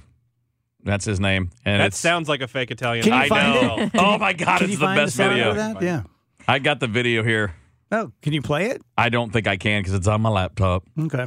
That's 0.84 1.06
his 1.06 1.20
name. 1.20 1.52
And 1.66 1.82
that 1.82 1.94
sounds 1.94 2.30
like 2.30 2.42
a 2.42 2.48
fake 2.48 2.72
Italian. 2.72 3.04
Can 3.04 3.14
you 3.14 3.20
I 3.20 3.28
find 3.28 3.54
know. 3.54 3.84
it? 3.84 3.92
oh 4.00 4.18
my 4.18 4.34
God, 4.34 4.60
Can 4.60 4.66
it's 4.66 4.72
you 4.74 4.78
the 4.78 4.86
find 4.86 4.98
best 4.98 5.18
the 5.18 5.30
video. 5.30 5.54
that? 5.54 5.82
Yeah. 5.82 6.04
I 6.48 6.60
got 6.60 6.80
the 6.80 6.88
video 6.88 7.24
here. 7.24 7.54
Oh, 7.92 8.12
can 8.22 8.34
you 8.34 8.42
play 8.42 8.68
it? 8.68 8.82
I 8.98 9.10
don't 9.10 9.32
think 9.32 9.48
I 9.48 9.58
can 9.58 9.82
because 9.82 9.94
it's 9.94 10.08
on 10.08 10.22
my 10.22 10.30
laptop. 10.30 10.84
Okay. 10.98 11.26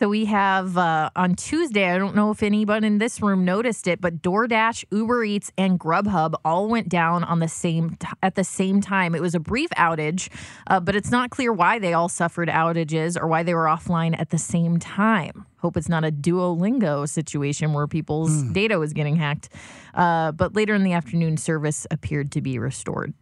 So 0.00 0.08
we 0.08 0.24
have 0.24 0.78
uh, 0.78 1.10
on 1.14 1.34
Tuesday, 1.34 1.90
I 1.92 1.98
don't 1.98 2.16
know 2.16 2.30
if 2.30 2.42
anyone 2.42 2.84
in 2.84 2.96
this 2.96 3.20
room 3.20 3.44
noticed 3.44 3.86
it, 3.86 4.00
but 4.00 4.22
DoorDash, 4.22 4.86
Uber 4.90 5.24
Eats, 5.24 5.52
and 5.58 5.78
Grubhub 5.78 6.36
all 6.42 6.68
went 6.68 6.88
down 6.88 7.22
on 7.22 7.40
the 7.40 7.48
same 7.48 7.96
t- 7.96 8.08
at 8.22 8.34
the 8.34 8.42
same 8.42 8.80
time. 8.80 9.14
It 9.14 9.20
was 9.20 9.34
a 9.34 9.38
brief 9.38 9.68
outage, 9.76 10.30
uh, 10.68 10.80
but 10.80 10.96
it's 10.96 11.10
not 11.10 11.28
clear 11.28 11.52
why 11.52 11.78
they 11.78 11.92
all 11.92 12.08
suffered 12.08 12.48
outages 12.48 13.20
or 13.20 13.26
why 13.26 13.42
they 13.42 13.52
were 13.52 13.66
offline 13.66 14.18
at 14.18 14.30
the 14.30 14.38
same 14.38 14.78
time. 14.78 15.44
Hope 15.58 15.76
it's 15.76 15.90
not 15.90 16.02
a 16.02 16.10
Duolingo 16.10 17.06
situation 17.06 17.74
where 17.74 17.86
people's 17.86 18.42
data 18.54 18.78
was 18.78 18.94
getting 18.94 19.16
hacked. 19.16 19.50
Uh, 19.92 20.32
but 20.32 20.56
later 20.56 20.74
in 20.74 20.82
the 20.82 20.94
afternoon, 20.94 21.36
service 21.36 21.86
appeared 21.90 22.32
to 22.32 22.40
be 22.40 22.58
restored. 22.58 23.12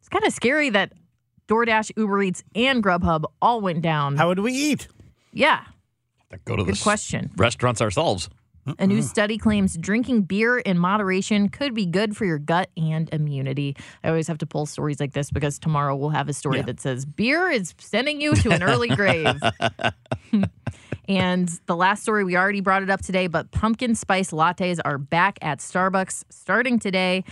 It's 0.00 0.08
kind 0.08 0.24
of 0.24 0.32
scary 0.32 0.68
that 0.70 0.94
DoorDash, 1.46 1.92
Uber 1.96 2.24
Eats, 2.24 2.42
and 2.56 2.82
Grubhub 2.82 3.22
all 3.40 3.60
went 3.60 3.82
down. 3.82 4.16
How 4.16 4.26
would 4.26 4.40
we 4.40 4.52
eat? 4.52 4.88
yeah. 5.32 5.62
Go 6.44 6.56
to 6.56 6.64
Good 6.64 6.74
the 6.74 6.78
s- 6.78 6.82
question. 6.82 7.30
restaurants 7.36 7.80
ourselves. 7.80 8.28
A 8.80 8.86
new 8.88 9.00
study 9.00 9.38
claims 9.38 9.76
drinking 9.76 10.22
beer 10.22 10.58
in 10.58 10.76
moderation 10.76 11.48
could 11.48 11.72
be 11.72 11.86
good 11.86 12.16
for 12.16 12.24
your 12.24 12.38
gut 12.40 12.68
and 12.76 13.08
immunity. 13.12 13.76
I 14.02 14.08
always 14.08 14.26
have 14.26 14.38
to 14.38 14.46
pull 14.46 14.66
stories 14.66 14.98
like 14.98 15.12
this 15.12 15.30
because 15.30 15.60
tomorrow 15.60 15.94
we'll 15.94 16.08
have 16.10 16.28
a 16.28 16.32
story 16.32 16.62
that 16.62 16.80
says 16.80 17.04
beer 17.04 17.48
is 17.48 17.74
sending 17.78 18.20
you 18.20 18.34
to 18.34 18.50
an 18.50 18.64
early 18.64 18.88
grave. 18.96 19.28
and 21.08 21.48
the 21.66 21.76
last 21.76 22.02
story, 22.02 22.24
we 22.24 22.36
already 22.36 22.60
brought 22.60 22.82
it 22.82 22.90
up 22.90 23.00
today, 23.02 23.28
but 23.28 23.50
pumpkin 23.52 23.94
spice 23.94 24.32
lattes 24.32 24.80
are 24.84 24.98
back 24.98 25.38
at 25.42 25.60
Starbucks 25.60 26.24
starting 26.30 26.78
today. 26.80 27.22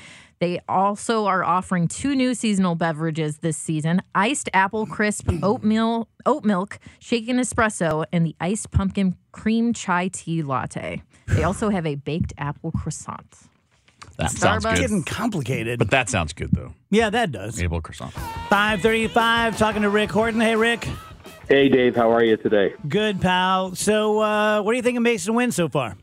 They 0.45 0.61
also 0.69 1.25
are 1.25 1.43
offering 1.43 1.89
two 1.89 2.15
new 2.15 2.35
seasonal 2.35 2.75
beverages 2.75 3.39
this 3.39 3.57
season 3.57 4.03
iced 4.15 4.51
apple 4.53 4.85
crisp 4.85 5.31
oatmeal, 5.43 6.07
oat 6.27 6.45
milk, 6.45 6.79
shaken 6.99 7.39
espresso, 7.39 8.05
and 8.13 8.27
the 8.27 8.37
iced 8.43 8.71
pumpkin 8.71 9.17
cream 9.33 9.73
chai 9.73 10.09
tea 10.09 10.43
latte. 10.43 11.03
They 11.29 11.45
also 11.45 11.71
have 11.71 11.87
a 11.87 11.95
baked 11.95 12.35
apple 12.37 12.73
croissant. 12.73 13.25
That 14.19 14.33
sounds 14.33 14.67
good. 14.67 14.77
Getting 14.77 15.03
complicated. 15.03 15.79
But 15.79 15.91
that 15.93 16.11
sounds 16.11 16.35
good, 16.35 16.51
though. 16.53 16.75
yeah, 16.91 17.09
that 17.09 17.33
does. 17.33 17.59
Maple 17.59 17.81
croissant. 17.81 18.13
535, 18.13 19.57
talking 19.57 19.81
to 19.81 19.89
Rick 19.89 20.11
Horton. 20.11 20.43
Hey, 20.43 20.57
Rick. 20.57 20.87
Hey, 21.49 21.71
Dave, 21.71 21.97
how 21.97 22.13
are 22.13 22.23
you 22.23 22.37
today? 22.37 22.75
Good, 22.87 23.19
pal. 23.23 23.75
So, 23.77 24.19
uh, 24.19 24.61
what 24.61 24.73
do 24.73 24.77
you 24.77 24.83
think 24.83 24.99
of 24.99 25.05
Masyn 25.05 25.33
Winn 25.35 25.53
so 25.53 25.71
far? 25.71 25.97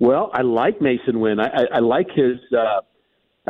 Well, 0.00 0.28
I 0.32 0.42
like 0.42 0.80
Masyn 0.80 1.20
Winn. 1.20 1.38
I, 1.38 1.44
I, 1.44 1.64
I 1.74 1.78
like 1.78 2.10
his. 2.10 2.38
Uh, 2.52 2.80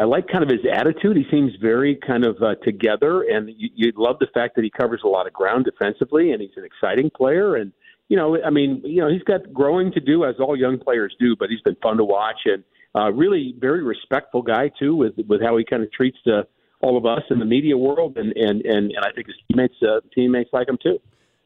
I 0.01 0.05
like 0.05 0.29
kind 0.29 0.43
of 0.43 0.49
his 0.49 0.61
attitude. 0.73 1.15
He 1.15 1.27
seems 1.31 1.53
very 1.61 1.95
kind 1.95 2.25
of 2.25 2.43
uh, 2.43 2.55
together, 2.65 3.21
and 3.21 3.51
you, 3.55 3.69
you 3.75 3.93
love 3.99 4.17
the 4.19 4.29
fact 4.33 4.55
that 4.57 4.65
he 4.65 4.71
covers 4.71 5.03
a 5.05 5.09
lot 5.09 5.27
of 5.27 5.35
ground 5.35 5.67
defensively, 5.67 6.33
and 6.33 6.41
he's 6.41 6.57
an 6.57 6.65
exciting 6.65 7.11
player. 7.11 7.57
And 7.57 7.71
you 8.09 8.17
know, 8.17 8.43
I 8.43 8.49
mean, 8.49 8.81
you 8.83 9.03
know, 9.03 9.11
he's 9.11 9.23
got 9.25 9.53
growing 9.53 9.93
to 9.93 10.01
do 10.01 10.25
as 10.25 10.37
all 10.41 10.57
young 10.57 10.79
players 10.79 11.15
do, 11.21 11.37
but 11.37 11.51
he's 11.51 11.61
been 11.61 11.77
fun 11.83 11.99
to 11.99 12.05
watch 12.05 12.39
and 12.47 12.65
uh, 12.95 13.13
really 13.13 13.55
very 13.59 13.83
respectful 13.83 14.41
guy 14.41 14.71
too, 14.79 14.97
with 14.97 15.13
with 15.29 15.43
how 15.43 15.59
he 15.59 15.67
kind 15.67 15.83
of 15.83 15.93
treats 15.93 16.19
uh, 16.27 16.45
all 16.81 16.97
of 16.97 17.05
us 17.05 17.23
in 17.29 17.39
the 17.39 17.45
media 17.45 17.77
world, 17.77 18.17
and 18.17 18.33
and 18.37 18.63
and, 18.63 18.93
and 18.93 19.05
I 19.05 19.13
think 19.13 19.27
his 19.27 19.37
teammates 19.49 19.75
uh, 19.83 20.01
teammates 20.15 20.49
like 20.55 20.67
him 20.67 20.79
too. 20.83 20.99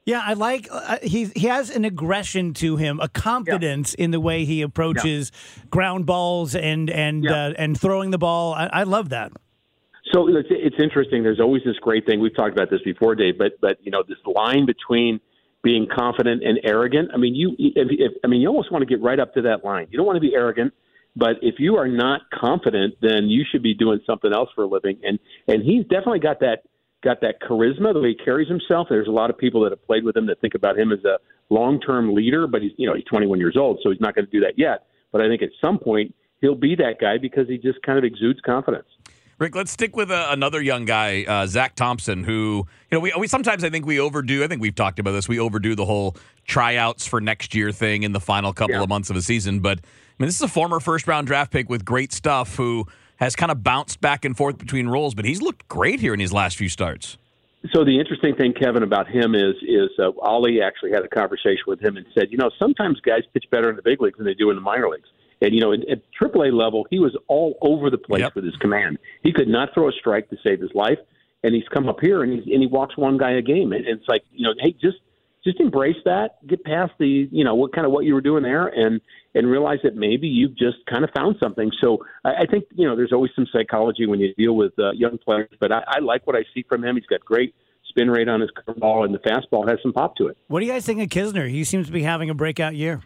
Yeah, 0.07 0.21
I 0.23 0.35
like 0.35 0.69
uh, 0.71 0.99
he 1.03 1.27
he 1.35 1.47
has 1.47 1.71
an 1.71 1.85
aggression 1.87 2.53
to 2.55 2.77
him, 2.77 3.01
a 3.01 3.09
confidence 3.09 3.95
in 3.95 4.11
the 4.11 4.21
way 4.21 4.45
he 4.45 4.61
approaches 4.61 5.33
ground 5.71 6.05
balls 6.05 6.55
and 6.55 6.90
and 6.90 7.25
Yeah. 7.25 7.47
uh, 7.47 7.53
and 7.57 7.81
throwing 7.81 8.11
the 8.11 8.19
ball. 8.19 8.53
I, 8.53 8.67
I 8.67 8.83
love 8.83 9.09
that. 9.11 9.33
So 10.12 10.29
it's, 10.29 10.49
it's 10.51 10.77
interesting. 10.79 11.23
There's 11.23 11.40
always 11.40 11.62
this 11.64 11.77
great 11.81 12.05
thing. 12.05 12.21
We've 12.21 12.37
talked 12.37 12.53
about 12.53 12.71
this 12.71 12.83
before, 12.83 13.14
Dave. 13.14 13.38
But 13.38 13.53
but 13.62 13.79
you 13.83 13.90
know 13.90 14.03
this 14.07 14.19
line 14.27 14.67
between 14.67 15.21
being 15.62 15.88
confident 15.93 16.43
and 16.45 16.61
arrogant. 16.64 17.09
I 17.14 17.17
mean, 17.17 17.35
you 17.35 17.57
if, 17.59 17.88
if 17.90 18.12
I 18.23 18.27
mean 18.27 18.43
you 18.43 18.49
almost 18.49 18.71
want 18.71 18.83
to 18.83 18.87
get 18.87 19.03
right 19.03 19.19
up 19.19 19.33
to 19.35 19.43
that 19.43 19.64
line. 19.64 19.87
You 19.90 19.97
don't 19.97 20.07
want 20.07 20.17
to 20.17 20.21
be 20.21 20.35
arrogant, 20.35 20.75
but 21.17 21.37
if 21.40 21.55
you 21.59 21.77
are 21.77 21.88
not 21.88 22.21
confident, 22.31 22.97
then 23.01 23.29
you 23.29 23.45
should 23.51 23.62
be 23.62 23.73
doing 23.73 24.01
something 24.07 24.33
else 24.35 24.51
for 24.55 24.64
a 24.64 24.67
living. 24.67 24.99
And 25.03 25.19
and 25.49 25.62
he's 25.62 25.85
definitely 25.85 26.21
got 26.21 26.40
that 26.40 26.64
got 27.05 27.21
that 27.21 27.40
charisma 27.43 27.93
the 27.93 28.01
way 28.01 28.14
he 28.19 28.25
carries 28.25 28.49
himself. 28.49 28.88
There's 28.90 29.07
a 29.09 29.12
lot 29.12 29.31
of 29.31 29.38
people 29.38 29.62
that 29.62 29.71
have 29.73 29.85
played 29.87 30.03
with 30.05 30.17
him 30.17 30.27
that 30.27 30.40
think 30.40 30.55
about 30.55 30.79
him 30.79 30.90
as 30.93 31.05
a 31.05 31.19
long 31.51 31.81
term 31.81 32.14
leader, 32.14 32.47
but 32.47 32.62
he's 32.62 32.73
you 32.77 32.88
know 32.88 32.95
he's 32.95 33.05
21 33.05 33.38
years 33.38 33.57
old, 33.57 33.79
so 33.83 33.90
he's 33.90 34.01
not 34.01 34.14
going 34.14 34.25
to 34.25 34.31
do 34.31 34.40
that 34.40 34.55
yet. 34.59 34.87
But 35.12 35.21
I 35.21 35.29
think 35.29 35.43
at 35.43 35.51
some 35.61 35.79
point 35.79 36.14
he'll 36.40 36.55
be 36.57 36.75
that 36.77 36.95
guy 37.01 37.19
because 37.19 37.49
he 37.49 37.59
just 37.59 37.81
kind 37.83 37.99
of 37.99 38.05
exudes 38.05 38.40
confidence. 38.40 38.87
Rick, 39.38 39.57
let's 39.57 39.73
stick 39.73 39.97
with 39.97 40.12
uh, 40.12 40.29
another 40.31 40.62
young 40.62 40.85
guy, 40.85 41.25
uh, 41.25 41.47
Zack 41.47 41.75
Thompson, 41.75 42.23
who 42.25 42.67
you 42.90 42.97
know 42.97 43.01
we, 43.01 43.12
we 43.19 43.27
sometimes 43.27 43.64
I 43.64 43.71
think 43.71 43.85
we 43.85 43.99
overdo. 44.01 44.43
I 44.45 44.49
think 44.49 44.62
we've 44.62 44.75
talked 44.75 44.99
about 44.99 45.12
this. 45.12 45.29
We 45.29 45.38
overdo 45.40 45.75
the 45.75 45.85
whole 45.85 46.17
tryouts 46.47 47.07
for 47.07 47.21
next 47.21 47.55
year 47.55 47.73
thing 47.73 48.03
in 48.05 48.12
the 48.12 48.21
final 48.21 48.53
couple 48.53 48.77
Yeah. 48.77 48.83
of 48.83 48.88
months 48.88 49.11
of 49.11 49.17
a 49.17 49.23
season. 49.23 49.61
But 49.61 49.79
I 49.81 50.23
mean, 50.23 50.29
this 50.29 50.37
is 50.37 50.43
a 50.43 50.49
former 50.49 50.79
first 50.81 51.09
round 51.09 51.27
draft 51.27 51.51
pick 51.53 51.69
with 51.69 51.85
great 51.85 52.12
stuff 52.12 52.57
who 52.57 52.87
has 53.16 53.37
kind 53.37 53.53
of 53.53 53.62
bounced 53.62 54.00
back 54.00 54.24
and 54.24 54.37
forth 54.37 54.59
between 54.59 54.88
roles, 54.88 55.14
but 55.14 55.24
he's 55.24 55.40
looked 55.40 55.66
great 55.68 56.00
here 56.00 56.14
in 56.14 56.20
his 56.20 56.33
last 56.33 56.57
few 56.57 56.68
starts. 56.68 57.16
So 57.72 57.83
the 57.85 57.98
interesting 57.98 58.35
thing, 58.35 58.53
Kevin, 58.53 58.83
about 58.83 59.09
him 59.09 59.35
is 59.35 59.55
is 59.62 59.88
uh, 59.98 60.11
Oli 60.18 60.61
actually 60.61 60.90
had 60.92 61.03
a 61.03 61.09
conversation 61.09 61.64
with 61.66 61.81
him 61.81 61.96
and 61.96 62.05
said, 62.14 62.29
you 62.31 62.37
know, 62.37 62.50
sometimes 62.59 63.00
guys 63.00 63.22
pitch 63.33 63.44
better 63.50 63.70
in 63.70 63.77
the 63.77 63.83
big 63.83 64.03
leagues 64.03 64.18
than 64.18 64.27
they 64.27 64.35
do 64.35 64.50
in 64.50 64.57
the 64.57 64.62
minor 64.62 64.88
leagues. 64.88 65.09
And 65.40 65.55
you 65.55 65.61
know, 65.61 65.72
at, 65.72 65.81
at 65.88 66.03
AAA 66.20 66.53
level, 66.53 66.87
he 66.90 66.98
was 66.98 67.16
all 67.27 67.57
over 67.62 67.88
the 67.88 67.96
place 67.98 68.20
Yep. 68.20 68.35
with 68.35 68.44
his 68.44 68.57
command. 68.57 68.98
He 69.22 69.33
could 69.33 69.48
not 69.48 69.72
throw 69.72 69.88
a 69.88 69.92
strike 69.92 70.29
to 70.31 70.37
save 70.44 70.61
his 70.61 70.70
life, 70.74 70.98
and 71.42 71.55
he's 71.55 71.66
come 71.72 71.88
up 71.88 72.00
here 72.00 72.22
and 72.22 72.33
he's 72.35 72.44
and 72.53 72.61
he 72.61 72.66
walks 72.66 72.98
one 72.98 73.16
guy 73.16 73.33
a 73.33 73.42
game. 73.42 73.72
And 73.72 73.87
it's 73.87 74.09
like, 74.09 74.24
you 74.33 74.46
know, 74.46 74.53
hey, 74.61 74.72
just 74.72 74.98
just 75.42 75.59
embrace 75.59 75.96
that, 76.05 76.46
get 76.46 76.64
past 76.64 76.92
the, 76.98 77.29
you 77.31 77.44
know, 77.44 77.55
what 77.55 77.72
kind 77.74 77.87
of 77.87 77.92
what 77.92 78.05
you 78.05 78.12
were 78.14 78.20
doing 78.22 78.42
there, 78.42 78.66
and 78.66 79.00
and 79.35 79.51
realize 79.51 79.79
that 79.83 79.97
maybe 79.97 80.29
you've 80.29 80.57
just 80.57 80.79
kind 80.88 81.05
of 81.05 81.11
found 81.14 81.37
something. 81.42 81.70
So 81.81 81.99
I, 82.25 82.42
I 82.42 82.47
think 82.47 82.64
you 82.75 82.87
know, 82.87 82.97
there's 82.97 83.12
always 83.12 83.33
some 83.35 83.47
psychology 83.53 84.07
when 84.07 84.20
you 84.20 84.35
deal 84.35 84.55
with 84.55 84.73
uh, 84.79 84.92
young 84.92 85.18
players, 85.18 85.51
but 85.61 85.73
I, 85.73 85.83
I 85.87 85.99
like 86.01 86.27
what 86.27 86.37
I 86.37 86.44
see 86.55 86.64
from 86.68 86.85
him. 86.85 86.97
He's 86.97 87.07
got 87.07 87.20
great 87.20 87.55
spin 87.88 88.11
rate 88.11 88.29
on 88.29 88.40
his 88.40 88.51
curveball, 88.51 89.05
and 89.05 89.14
the 89.14 89.18
fastball 89.18 89.68
has 89.68 89.79
some 89.83 89.92
pop 89.92 90.16
to 90.16 90.29
it. 90.29 90.37
What 90.49 90.61
do 90.61 90.66
you 90.66 90.73
guys 90.73 90.85
think 90.85 91.01
of 91.01 91.09
Knizner? 91.09 91.49
He 91.49 91.64
seems 91.64 91.87
to 91.87 91.92
be 91.92 92.03
having 92.03 92.31
a 92.31 92.35
breakout 92.35 92.75
year. 92.75 93.03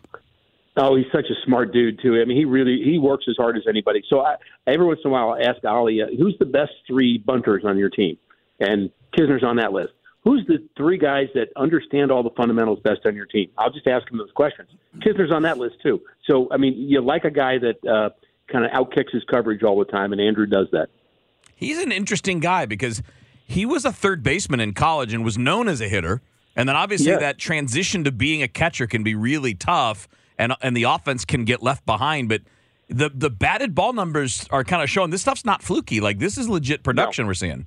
Oh, 0.80 0.96
he's 0.96 1.06
such 1.12 1.26
a 1.28 1.34
smart 1.44 1.72
dude 1.72 2.00
too. 2.00 2.20
I 2.22 2.24
mean, 2.24 2.36
he 2.36 2.44
really 2.44 2.80
he 2.84 2.98
works 2.98 3.24
as 3.28 3.34
hard 3.36 3.56
as 3.56 3.64
anybody. 3.68 4.02
So 4.08 4.20
I, 4.20 4.36
every 4.66 4.86
once 4.86 5.00
in 5.04 5.10
a 5.10 5.12
while, 5.12 5.30
I 5.30 5.40
ask 5.40 5.64
Oli, 5.64 6.00
uh, 6.02 6.06
"Who's 6.16 6.36
the 6.38 6.46
best 6.46 6.70
three 6.86 7.18
bunters 7.18 7.64
on 7.64 7.78
your 7.78 7.90
team?" 7.90 8.16
And 8.60 8.90
Knizner's 9.16 9.42
on 9.42 9.56
that 9.56 9.72
list. 9.72 9.92
Who's 10.28 10.46
the 10.46 10.62
three 10.76 10.98
guys 10.98 11.28
that 11.34 11.48
understand 11.56 12.10
all 12.10 12.22
the 12.22 12.28
fundamentals 12.36 12.80
best 12.80 13.06
on 13.06 13.16
your 13.16 13.24
team? 13.24 13.48
I'll 13.56 13.70
just 13.70 13.86
ask 13.86 14.10
him 14.10 14.18
those 14.18 14.30
questions. 14.32 14.68
Knizner's 14.98 15.32
on 15.32 15.40
that 15.44 15.56
list 15.56 15.76
too. 15.82 16.02
So 16.26 16.48
I 16.50 16.58
mean, 16.58 16.74
you 16.76 17.00
like 17.00 17.24
a 17.24 17.30
guy 17.30 17.56
that 17.56 17.82
uh, 17.88 18.10
kind 18.52 18.66
of 18.66 18.70
outkicks 18.72 19.10
his 19.10 19.24
coverage 19.24 19.62
all 19.62 19.78
the 19.78 19.86
time, 19.86 20.12
and 20.12 20.20
Andrew 20.20 20.44
does 20.44 20.66
that. 20.72 20.90
He's 21.54 21.78
an 21.78 21.92
interesting 21.92 22.40
guy 22.40 22.66
because 22.66 23.02
he 23.46 23.64
was 23.64 23.86
a 23.86 23.92
third 23.92 24.22
baseman 24.22 24.60
in 24.60 24.74
college 24.74 25.14
and 25.14 25.24
was 25.24 25.38
known 25.38 25.66
as 25.66 25.80
a 25.80 25.88
hitter. 25.88 26.20
And 26.54 26.68
then 26.68 26.76
obviously 26.76 27.06
Yes. 27.06 27.20
that 27.20 27.38
transition 27.38 28.04
to 28.04 28.12
being 28.12 28.42
a 28.42 28.48
catcher 28.48 28.86
can 28.86 29.02
be 29.02 29.14
really 29.14 29.54
tough 29.54 30.08
and 30.36 30.52
and 30.60 30.76
the 30.76 30.82
offense 30.82 31.24
can 31.24 31.46
get 31.46 31.62
left 31.62 31.86
behind. 31.86 32.28
But 32.28 32.42
the 32.90 33.10
the 33.14 33.30
batted 33.30 33.74
ball 33.74 33.94
numbers 33.94 34.46
are 34.50 34.62
kind 34.62 34.82
of 34.82 34.90
showing 34.90 35.08
this 35.08 35.22
stuff's 35.22 35.46
not 35.46 35.62
fluky. 35.62 36.00
Like 36.02 36.18
this 36.18 36.36
is 36.36 36.50
legit 36.50 36.82
production 36.82 37.26
we're 37.26 37.32
seeing. 37.32 37.66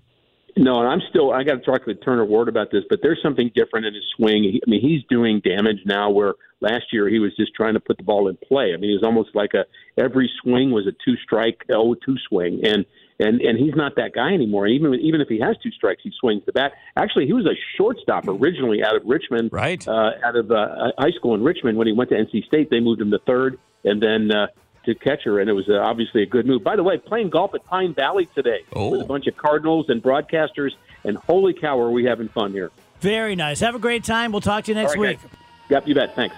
No, 0.58 0.80
and 0.80 0.88
I'm 0.88 1.02
still. 1.10 1.32
I 1.32 1.44
got 1.44 1.56
to 1.56 1.62
talk 1.62 1.86
with 1.86 2.04
Turner 2.04 2.26
Ward 2.26 2.50
about 2.50 2.72
this, 2.72 2.84
but 2.90 3.00
there's 3.02 3.20
something 3.24 3.52
different 3.56 3.86
in 3.86 3.94
his 3.94 4.04
swing. 4.16 4.44
He, 4.44 4.62
I 4.66 4.70
mean, 4.70 4.82
he's 4.82 5.02
doing 5.10 5.42
damage 5.44 5.80
now 5.86 6.10
where 6.10 6.34
last 6.60 6.86
year 6.92 7.08
he 7.10 7.20
was 7.20 7.36
just 7.36 7.54
trying 7.56 7.74
to 7.74 7.80
put 7.80 7.98
the 7.98 8.04
ball 8.04 8.28
in 8.28 8.38
play. 8.38 8.74
I 8.74 8.78
mean, 8.78 8.92
it 8.92 8.94
was 8.94 9.04
almost 9.04 9.30
like 9.34 9.54
a 9.54 9.66
every 10.02 10.30
swing 10.42 10.72
was 10.72 10.88
a 10.88 10.92
two 11.06 11.16
strike, 11.24 11.64
oh 11.72 11.96
two 11.96 12.16
swing, 12.28 12.62
and 12.64 12.86
and 13.20 13.42
and 13.42 13.58
he's 13.58 13.76
not 13.76 13.96
that 13.96 14.14
guy 14.14 14.34
anymore. 14.34 14.68
Even 14.68 14.94
even 14.96 15.22
if 15.22 15.28
he 15.28 15.40
has 15.40 15.56
two 15.64 15.72
strikes, 15.72 16.02
he 16.04 16.12
swings 16.20 16.44
the 16.46 16.52
bat. 16.52 16.74
Actually, 16.98 17.28
he 17.28 17.34
was 17.34 17.46
a 17.46 17.56
shortstop 17.78 18.28
originally 18.28 18.84
out 18.84 18.96
of 18.96 19.04
Richmond, 19.06 19.52
right? 19.54 19.86
Uh, 19.88 20.12
out 20.24 20.36
of 20.36 20.52
uh, 20.52 20.92
high 20.98 21.12
school 21.12 21.36
in 21.36 21.44
Richmond. 21.44 21.78
When 21.78 21.88
he 21.88 21.94
went 21.94 22.10
to 22.10 22.16
NC 22.16 22.46
State, 22.46 22.70
they 22.70 22.80
moved 22.80 23.02
him 23.02 23.12
to 23.12 23.20
third, 23.20 23.58
and 23.84 24.02
then. 24.02 24.32
Uh, 24.32 24.48
to 24.86 24.96
catcher, 24.96 25.40
and 25.40 25.50
it 25.50 25.54
was 25.54 25.70
uh, 25.70 25.74
obviously 25.74 26.24
a 26.24 26.26
good 26.26 26.46
move. 26.46 26.64
By 26.64 26.76
the 26.76 26.84
way, 26.84 26.98
playing 26.98 27.30
golf 27.30 27.54
at 27.54 27.64
Pine 27.66 27.94
Valley 27.94 28.28
today 28.34 28.62
oh. 28.74 28.90
with 28.90 29.02
a 29.02 29.06
bunch 29.06 29.28
of 29.28 29.38
Cardinals 29.38 29.90
and 29.90 30.02
broadcasters, 30.02 30.72
and 31.04 31.18
holy 31.18 31.54
cow, 31.54 31.80
are 31.80 31.92
we 31.92 32.06
having 32.06 32.30
fun 32.30 32.52
here! 32.52 32.72
Very 33.00 33.36
nice. 33.36 33.60
Have 33.60 33.76
a 33.76 33.80
great 33.80 34.04
time. 34.04 34.32
We'll 34.32 34.42
talk 34.42 34.66
to 34.66 34.72
you 34.72 34.76
next 34.76 34.96
All 34.96 35.02
right, 35.02 35.20
week. 35.20 35.22
guys. 35.22 35.40
Yep, 35.70 35.88
you 35.88 35.96
bet. 35.96 36.16
Thanks. 36.16 36.36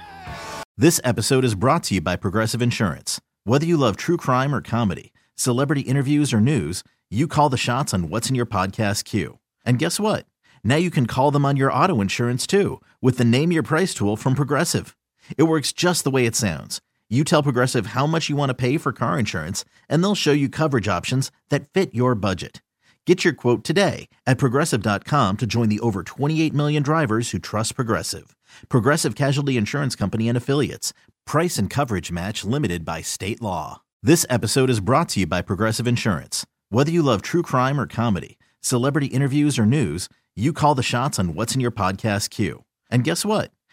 This 0.78 1.00
episode 1.04 1.46
is 1.46 1.56
brought 1.56 1.84
to 1.84 1.96
you 1.96 2.02
by 2.02 2.16
Progressive 2.16 2.62
Insurance. 2.62 3.22
Whether 3.44 3.66
you 3.66 3.78
love 3.78 3.98
true 3.98 4.18
crime 4.18 4.56
or 4.56 4.62
comedy, 4.62 5.14
celebrity 5.36 5.82
interviews 5.82 6.34
or 6.34 6.40
news, 6.40 6.84
you 7.12 7.28
call 7.28 7.50
the 7.50 7.58
shots 7.58 7.94
on 7.94 8.10
what's 8.10 8.30
in 8.30 8.36
your 8.36 8.46
podcast 8.46 9.04
queue. 9.04 9.40
And 9.66 9.78
guess 9.78 10.00
what? 10.00 10.26
Now 10.64 10.78
you 10.78 10.90
can 10.90 11.06
call 11.06 11.30
them 11.30 11.46
on 11.46 11.58
your 11.58 11.72
auto 11.72 12.02
insurance 12.02 12.48
too 12.48 12.82
with 13.02 13.18
the 13.18 13.26
Name 13.26 13.52
Your 13.52 13.64
Price 13.64 13.94
tool 13.94 14.16
from 14.16 14.34
Progressive. 14.34 14.96
It 15.38 15.44
works 15.44 15.74
just 15.74 16.04
the 16.04 16.12
way 16.12 16.26
it 16.26 16.36
sounds. 16.36 16.82
You 17.10 17.24
tell 17.24 17.44
Progressive 17.44 17.88
how 17.88 18.08
much 18.08 18.30
you 18.30 18.36
want 18.36 18.50
to 18.50 18.56
pay 18.56 18.78
for 18.80 18.92
car 18.92 19.20
insurance, 19.20 19.64
and 19.88 20.04
they'll 20.04 20.16
show 20.16 20.32
you 20.32 20.50
coverage 20.50 20.88
options 20.88 21.32
that 21.50 21.70
fit 21.70 21.94
your 21.94 22.16
budget. 22.16 22.62
Get 23.06 23.24
your 23.24 23.34
quote 23.34 23.64
today 23.64 24.08
at 24.26 24.38
progressive.com 24.38 25.38
to 25.38 25.46
join 25.46 25.70
the 25.70 25.82
over 25.82 26.02
28 26.04 26.54
million 26.54 26.82
drivers 26.82 27.30
who 27.30 27.40
trust 27.40 27.76
Progressive. 27.76 28.36
Progressive 28.70 29.14
Casualty 29.16 29.58
Insurance 29.58 29.96
Company 29.96 30.28
and 30.30 30.38
Affiliates. 30.38 30.94
Price 31.26 31.58
and 31.58 31.70
coverage 31.70 32.12
match 32.12 32.46
limited 32.46 32.86
by 32.86 33.02
state 33.02 33.42
law. 33.42 33.82
This 34.02 34.26
episode 34.30 34.70
is 34.70 34.80
brought 34.80 35.10
to 35.10 35.20
you 35.22 35.28
by 35.28 35.42
Progressive 35.42 35.88
Insurance. 35.88 36.46
Whether 36.70 36.92
you 36.92 37.04
love 37.04 37.22
true 37.22 37.44
crime 37.44 37.80
or 37.80 37.88
comedy, 37.88 38.38
celebrity 38.62 39.08
interviews 39.08 39.60
or 39.60 39.66
news, 39.66 40.08
you 40.36 40.54
call 40.54 40.74
the 40.74 40.82
shots 40.82 41.20
on 41.20 41.36
what's 41.36 41.54
in 41.54 41.62
your 41.62 41.72
podcast 41.72 42.30
queue. 42.30 42.64
And 42.90 43.04
guess 43.04 43.26
what? 43.26 43.52